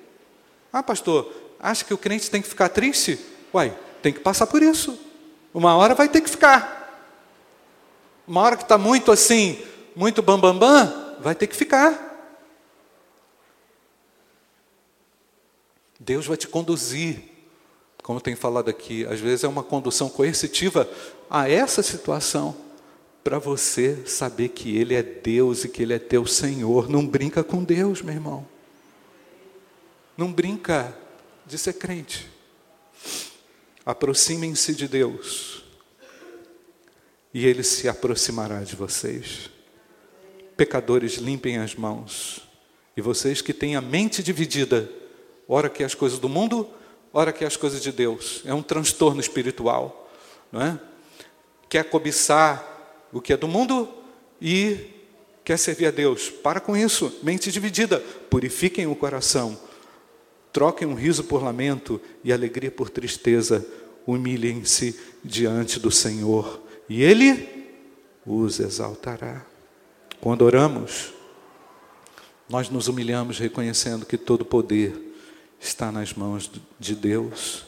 Ah, 0.72 0.82
pastor, 0.82 1.32
acha 1.61 1.84
que 1.84 1.95
o 1.95 1.99
crente 1.99 2.30
tem 2.30 2.42
que 2.42 2.49
ficar 2.49 2.68
triste? 2.68 3.18
Uai, 3.53 3.76
tem 4.03 4.12
que 4.12 4.20
passar 4.20 4.47
por 4.47 4.62
isso. 4.62 4.99
Uma 5.53 5.76
hora 5.76 5.95
vai 5.95 6.09
ter 6.09 6.20
que 6.20 6.30
ficar. 6.30 6.82
Uma 8.26 8.40
hora 8.40 8.57
que 8.57 8.62
está 8.62 8.78
muito 8.78 9.12
assim, 9.12 9.64
muito 9.95 10.22
bambambam, 10.22 10.59
bam, 10.59 10.86
bam, 10.86 11.16
vai 11.20 11.34
ter 11.34 11.47
que 11.47 11.55
ficar. 11.55 12.12
Deus 16.01 16.26
vai 16.26 16.36
te 16.36 16.49
conduzir 16.49 17.34
como 18.05 18.20
tem 18.20 18.36
falado 18.36 18.68
aqui, 18.68 19.07
às 19.07 19.18
vezes 19.18 19.44
é 19.44 19.48
uma 19.48 19.62
condução 19.62 20.11
coercitiva 20.11 20.86
a 21.30 21.48
essa 21.48 21.82
situação, 21.82 22.55
para 23.24 23.38
você 23.38 24.07
saber 24.07 24.50
que 24.50 24.76
Ele 24.76 24.94
é 24.94 25.02
Deus 25.02 25.64
e 25.64 25.70
que 25.70 25.82
Ele 25.82 25.94
é 25.94 25.98
teu 25.98 26.26
Senhor. 26.26 26.86
Não 26.86 27.07
brinca 27.07 27.42
com 27.42 27.64
Deus, 27.64 28.02
meu 28.02 28.12
irmão. 28.12 28.46
Não 30.18 30.30
brinca 30.30 30.94
de 31.46 31.57
ser 31.57 31.72
crente. 31.72 32.30
Aproximem-se 33.86 34.74
de 34.74 34.86
Deus 34.86 35.64
e 37.32 37.46
Ele 37.46 37.62
se 37.62 37.88
aproximará 37.88 38.61
de 38.61 38.76
vocês. 38.76 39.48
Pecadores, 40.59 41.14
limpem 41.14 41.57
as 41.57 41.74
mãos. 41.74 42.46
E 42.94 43.00
vocês 43.00 43.40
que 43.40 43.55
têm 43.55 43.76
a 43.76 43.80
mente 43.80 44.22
dividida, 44.22 44.92
ora 45.48 45.70
que 45.70 45.82
as 45.82 45.94
coisas 45.94 46.18
do 46.18 46.28
mundo 46.28 46.68
ora 47.14 47.32
que 47.32 47.44
as 47.44 47.56
coisas 47.56 47.80
de 47.80 47.92
Deus. 47.92 48.42
É 48.44 48.52
um 48.52 48.62
transtorno 48.62 49.20
espiritual, 49.20 50.10
não 50.50 50.60
é? 50.60 50.78
Quer 51.68 51.84
cobiçar 51.84 53.06
o 53.12 53.20
que 53.20 53.32
é 53.32 53.36
do 53.36 53.46
mundo 53.46 53.88
e 54.42 54.90
quer 55.44 55.56
servir 55.56 55.86
a 55.86 55.90
Deus. 55.92 56.28
Para 56.28 56.60
com 56.60 56.76
isso, 56.76 57.20
mente 57.22 57.52
dividida. 57.52 58.00
Purifiquem 58.28 58.88
o 58.88 58.96
coração. 58.96 59.58
Troquem 60.52 60.86
um 60.86 60.94
riso 60.94 61.24
por 61.24 61.42
lamento 61.42 62.00
e 62.24 62.32
alegria 62.32 62.70
por 62.70 62.90
tristeza. 62.90 63.64
Humilhem-se 64.06 64.98
diante 65.24 65.78
do 65.80 65.90
Senhor 65.90 66.60
e 66.88 67.02
Ele 67.02 67.48
os 68.26 68.58
exaltará. 68.60 69.46
Quando 70.20 70.42
oramos, 70.42 71.12
nós 72.48 72.68
nos 72.68 72.88
humilhamos 72.88 73.38
reconhecendo 73.38 74.04
que 74.04 74.18
todo 74.18 74.44
poder 74.44 75.13
está 75.66 75.90
nas 75.90 76.12
mãos 76.14 76.50
de 76.78 76.94
Deus 76.94 77.64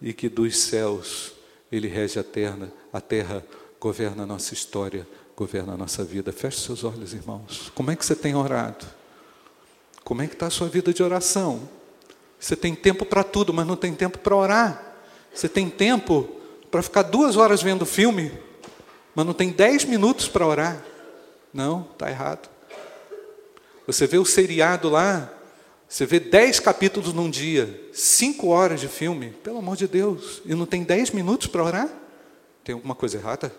e 0.00 0.12
que 0.12 0.28
dos 0.28 0.58
céus 0.58 1.32
Ele 1.70 1.88
rege 1.88 2.18
a 2.18 2.24
terra, 2.24 2.72
a 2.92 3.00
terra 3.00 3.44
governa 3.80 4.24
a 4.24 4.26
nossa 4.26 4.54
história, 4.54 5.06
governa 5.36 5.74
a 5.74 5.76
nossa 5.76 6.04
vida. 6.04 6.32
Feche 6.32 6.60
seus 6.60 6.84
olhos, 6.84 7.12
irmãos. 7.12 7.70
Como 7.74 7.90
é 7.90 7.96
que 7.96 8.04
você 8.04 8.14
tem 8.14 8.34
orado? 8.34 8.84
Como 10.02 10.22
é 10.22 10.26
que 10.26 10.34
está 10.34 10.46
a 10.46 10.50
sua 10.50 10.68
vida 10.68 10.92
de 10.92 11.02
oração? 11.02 11.68
Você 12.38 12.54
tem 12.54 12.74
tempo 12.74 13.06
para 13.06 13.24
tudo, 13.24 13.52
mas 13.52 13.66
não 13.66 13.76
tem 13.76 13.94
tempo 13.94 14.18
para 14.18 14.36
orar. 14.36 14.94
Você 15.32 15.48
tem 15.48 15.70
tempo 15.70 16.28
para 16.70 16.82
ficar 16.82 17.02
duas 17.02 17.36
horas 17.36 17.62
vendo 17.62 17.86
filme, 17.86 18.32
mas 19.14 19.24
não 19.24 19.32
tem 19.32 19.50
dez 19.50 19.84
minutos 19.84 20.28
para 20.28 20.46
orar. 20.46 20.82
Não, 21.52 21.88
está 21.92 22.10
errado. 22.10 22.48
Você 23.86 24.06
vê 24.06 24.18
o 24.18 24.24
seriado 24.24 24.88
lá, 24.88 25.32
você 25.88 26.06
vê 26.06 26.18
dez 26.18 26.58
capítulos 26.58 27.12
num 27.12 27.30
dia, 27.30 27.88
cinco 27.92 28.48
horas 28.48 28.80
de 28.80 28.88
filme, 28.88 29.30
pelo 29.30 29.58
amor 29.58 29.76
de 29.76 29.86
Deus, 29.86 30.42
e 30.44 30.54
não 30.54 30.66
tem 30.66 30.82
dez 30.82 31.10
minutos 31.10 31.46
para 31.46 31.62
orar? 31.62 31.88
Tem 32.64 32.74
alguma 32.74 32.94
coisa 32.94 33.18
errada? 33.18 33.54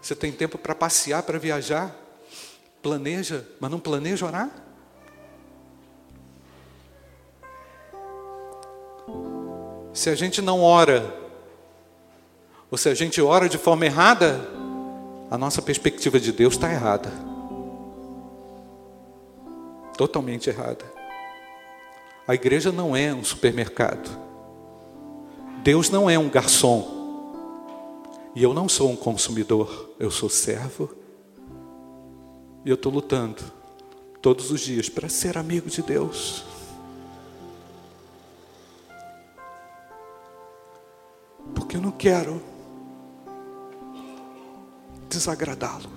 Você 0.00 0.16
tem 0.16 0.32
tempo 0.32 0.58
para 0.58 0.74
passear, 0.74 1.22
para 1.22 1.38
viajar? 1.38 1.94
Planeja, 2.82 3.46
mas 3.60 3.70
não 3.70 3.78
planeja 3.78 4.26
orar? 4.26 4.50
Se 9.92 10.08
a 10.08 10.14
gente 10.14 10.40
não 10.40 10.62
ora, 10.62 11.14
ou 12.70 12.78
se 12.78 12.88
a 12.88 12.94
gente 12.94 13.20
ora 13.20 13.48
de 13.48 13.58
forma 13.58 13.84
errada, 13.84 14.48
a 15.30 15.38
nossa 15.38 15.62
perspectiva 15.62 16.18
de 16.18 16.32
Deus 16.32 16.54
está 16.54 16.72
errada. 16.72 17.12
Totalmente 19.96 20.50
errada. 20.50 20.84
A 22.26 22.34
igreja 22.34 22.72
não 22.72 22.96
é 22.96 23.14
um 23.14 23.22
supermercado. 23.22 24.10
Deus 25.62 25.88
não 25.88 26.10
é 26.10 26.18
um 26.18 26.28
garçom. 26.28 26.98
E 28.34 28.42
eu 28.42 28.52
não 28.52 28.68
sou 28.68 28.90
um 28.90 28.96
consumidor, 28.96 29.94
eu 30.00 30.10
sou 30.10 30.28
servo. 30.28 30.90
E 32.64 32.70
eu 32.70 32.74
estou 32.74 32.90
lutando 32.90 33.42
todos 34.20 34.50
os 34.50 34.60
dias 34.60 34.88
para 34.88 35.08
ser 35.08 35.38
amigo 35.38 35.70
de 35.70 35.80
Deus. 35.80 36.44
Porque 41.54 41.76
eu 41.76 41.80
não 41.80 41.92
quero 41.92 42.49
desagradá-lo. 45.10 45.90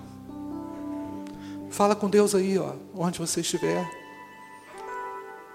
Fala 1.69 1.95
com 1.95 2.09
Deus 2.09 2.35
aí, 2.35 2.57
ó, 2.57 2.73
onde 2.95 3.19
você 3.19 3.41
estiver. 3.41 3.89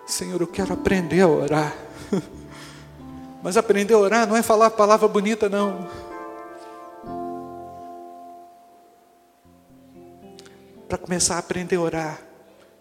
Senhor, 0.07 0.41
eu 0.41 0.47
quero 0.47 0.73
aprender 0.73 1.21
a 1.21 1.29
orar. 1.29 1.77
Mas 3.43 3.57
aprender 3.57 3.95
a 3.95 3.99
orar 3.99 4.27
não 4.27 4.37
é 4.37 4.43
falar 4.43 4.71
palavra 4.71 5.07
bonita, 5.07 5.49
não. 5.49 5.87
Para 10.89 10.97
começar 10.97 11.37
a 11.37 11.39
aprender 11.39 11.77
a 11.77 11.81
orar, 11.81 12.23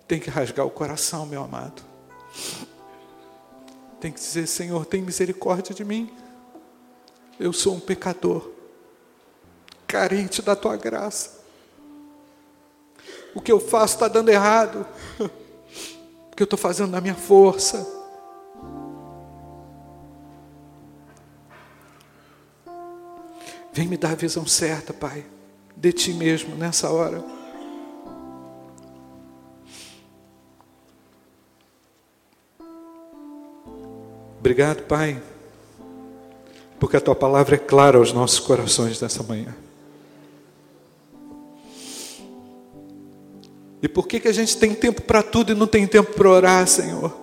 tem 0.07 0.19
que 0.19 0.29
rasgar 0.29 0.65
o 0.65 0.71
coração, 0.71 1.25
meu 1.25 1.43
amado. 1.43 1.83
Tem 3.99 4.11
que 4.11 4.19
dizer: 4.19 4.47
Senhor, 4.47 4.85
tem 4.85 5.01
misericórdia 5.01 5.75
de 5.75 5.83
mim. 5.83 6.09
Eu 7.39 7.51
sou 7.51 7.75
um 7.75 7.79
pecador, 7.79 8.49
carente 9.87 10.41
da 10.41 10.55
tua 10.55 10.75
graça. 10.75 11.37
O 13.33 13.41
que 13.41 13.51
eu 13.51 13.59
faço 13.59 13.95
está 13.95 14.07
dando 14.07 14.29
errado, 14.29 14.85
porque 16.29 16.43
eu 16.43 16.45
estou 16.45 16.57
fazendo 16.57 16.91
na 16.91 16.99
minha 16.99 17.15
força. 17.15 17.87
Vem 23.71 23.87
me 23.87 23.95
dar 23.95 24.11
a 24.11 24.15
visão 24.15 24.45
certa, 24.45 24.91
Pai, 24.91 25.23
de 25.75 25.93
Ti 25.93 26.13
mesmo 26.13 26.55
nessa 26.55 26.89
hora. 26.89 27.23
Obrigado, 34.39 34.83
Pai, 34.83 35.21
porque 36.79 36.97
a 36.97 37.01
tua 37.01 37.15
palavra 37.15 37.55
é 37.55 37.59
clara 37.59 37.97
aos 37.97 38.11
nossos 38.11 38.39
corações 38.39 38.99
nessa 38.99 39.21
manhã. 39.21 39.53
E 43.81 43.87
por 43.87 44.07
que, 44.07 44.19
que 44.19 44.27
a 44.27 44.33
gente 44.33 44.57
tem 44.57 44.73
tempo 44.73 45.01
para 45.01 45.21
tudo 45.21 45.51
e 45.51 45.55
não 45.55 45.67
tem 45.67 45.85
tempo 45.85 46.13
para 46.13 46.29
orar, 46.29 46.67
Senhor? 46.67 47.15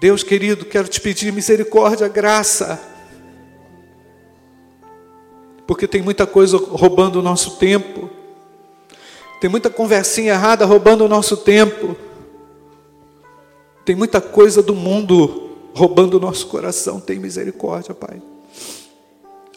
Deus 0.00 0.22
querido, 0.22 0.64
quero 0.64 0.86
te 0.86 1.00
pedir 1.00 1.32
misericórdia, 1.32 2.06
graça, 2.08 2.80
porque 5.66 5.88
tem 5.88 6.02
muita 6.02 6.26
coisa 6.26 6.56
roubando 6.58 7.20
o 7.20 7.22
nosso 7.22 7.56
tempo, 7.56 8.10
tem 9.40 9.50
muita 9.50 9.68
conversinha 9.68 10.32
errada 10.32 10.64
roubando 10.64 11.04
o 11.04 11.08
nosso 11.08 11.36
tempo. 11.36 11.94
Tem 13.84 13.94
muita 13.94 14.18
coisa 14.18 14.62
do 14.62 14.74
mundo 14.74 15.50
roubando 15.74 16.14
o 16.14 16.20
nosso 16.20 16.46
coração. 16.46 16.98
Tem 16.98 17.18
misericórdia, 17.18 17.94
Pai. 17.94 18.22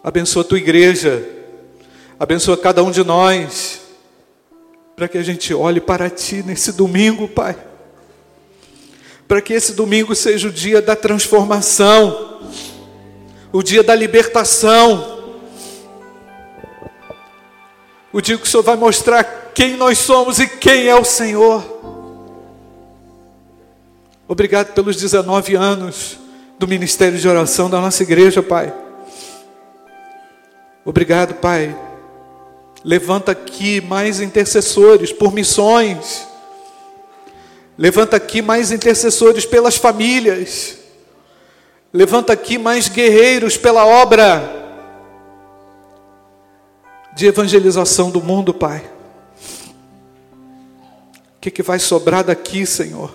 Abençoa 0.04 0.42
a 0.42 0.46
tua 0.46 0.58
igreja. 0.58 1.26
Abençoa 2.20 2.58
cada 2.58 2.84
um 2.84 2.90
de 2.90 3.04
nós. 3.04 3.82
Para 4.96 5.08
que 5.08 5.18
a 5.18 5.24
gente 5.24 5.54
olhe 5.54 5.80
para 5.80 6.10
ti 6.10 6.42
nesse 6.44 6.72
domingo, 6.72 7.28
Pai. 7.28 7.56
Para 9.28 9.42
que 9.42 9.54
esse 9.54 9.74
domingo 9.74 10.16
seja 10.16 10.48
o 10.48 10.52
dia 10.52 10.82
da 10.82 10.96
transformação, 10.96 12.42
o 13.52 13.62
dia 13.62 13.84
da 13.84 13.94
libertação, 13.94 15.36
o 18.12 18.20
dia 18.20 18.38
que 18.38 18.44
o 18.44 18.48
Senhor 18.48 18.64
vai 18.64 18.76
mostrar 18.76 19.52
quem 19.54 19.78
nós 19.78 20.00
somos 20.00 20.40
e 20.40 20.48
quem 20.48 20.88
é 20.88 20.96
o 20.96 21.04
Senhor. 21.04 21.64
Obrigado 24.28 24.74
pelos 24.74 24.96
19 24.96 25.56
anos 25.56 26.18
do 26.58 26.68
ministério 26.68 27.20
de 27.20 27.28
oração 27.28 27.70
da 27.70 27.80
nossa 27.80 28.02
igreja, 28.02 28.42
Pai. 28.42 28.74
Obrigado, 30.84 31.36
Pai. 31.36 31.87
Levanta 32.88 33.34
aqui 33.34 33.82
mais 33.82 34.22
intercessores 34.22 35.12
por 35.12 35.34
missões. 35.34 36.26
Levanta 37.78 38.16
aqui 38.16 38.42
mais 38.42 38.72
intercessores 38.72 39.46
pelas 39.46 39.76
famílias. 39.76 40.78
Levanta 41.92 42.32
aqui 42.32 42.58
mais 42.58 42.88
guerreiros 42.88 43.58
pela 43.58 43.86
obra 43.86 44.42
de 47.14 47.26
evangelização 47.26 48.10
do 48.10 48.22
mundo, 48.24 48.54
Pai. 48.54 48.90
O 51.36 51.42
que, 51.42 51.52
que 51.52 51.62
vai 51.62 51.80
sobrar 51.80 52.24
daqui, 52.24 52.66
Senhor? 52.66 53.14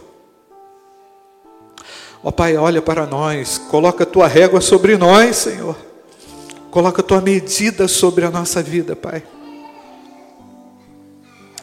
Ó 2.22 2.28
oh, 2.28 2.32
Pai, 2.32 2.58
olha 2.58 2.82
para 2.82 3.06
nós, 3.06 3.56
coloca 3.70 4.04
a 4.04 4.06
tua 4.06 4.26
régua 4.26 4.60
sobre 4.60 4.98
nós, 4.98 5.34
Senhor. 5.36 5.74
Coloca 6.70 7.00
a 7.00 7.04
tua 7.04 7.22
medida 7.22 7.88
sobre 7.88 8.26
a 8.26 8.30
nossa 8.30 8.62
vida, 8.62 8.94
Pai. 8.94 9.22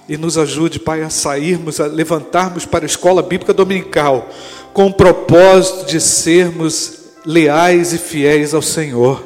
E 0.10 0.18
nos 0.18 0.40
ajude, 0.40 0.80
Pai, 0.80 1.04
a 1.04 1.10
sairmos, 1.12 1.80
a 1.80 1.86
levantarmos 1.86 2.66
para 2.66 2.84
a 2.84 2.88
escola 2.88 3.22
bíblica 3.22 3.54
dominical, 3.54 4.28
com 4.74 4.88
o 4.88 4.94
propósito 4.94 5.86
de 5.86 6.02
sermos 6.02 7.00
leais 7.24 7.94
e 7.94 8.00
fiéis 8.00 8.56
ao 8.56 8.62
Senhor. 8.62 9.24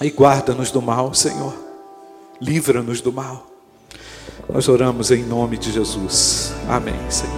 E 0.00 0.08
guarda-nos 0.08 0.70
do 0.70 0.80
mal, 0.80 1.12
Senhor. 1.12 1.54
Livra-nos 2.40 3.02
do 3.02 3.12
mal. 3.12 3.46
Nós 4.48 4.68
oramos 4.68 5.10
em 5.10 5.22
nome 5.22 5.58
de 5.58 5.70
Jesus. 5.70 6.54
Amém, 6.66 6.98
Senhor. 7.10 7.37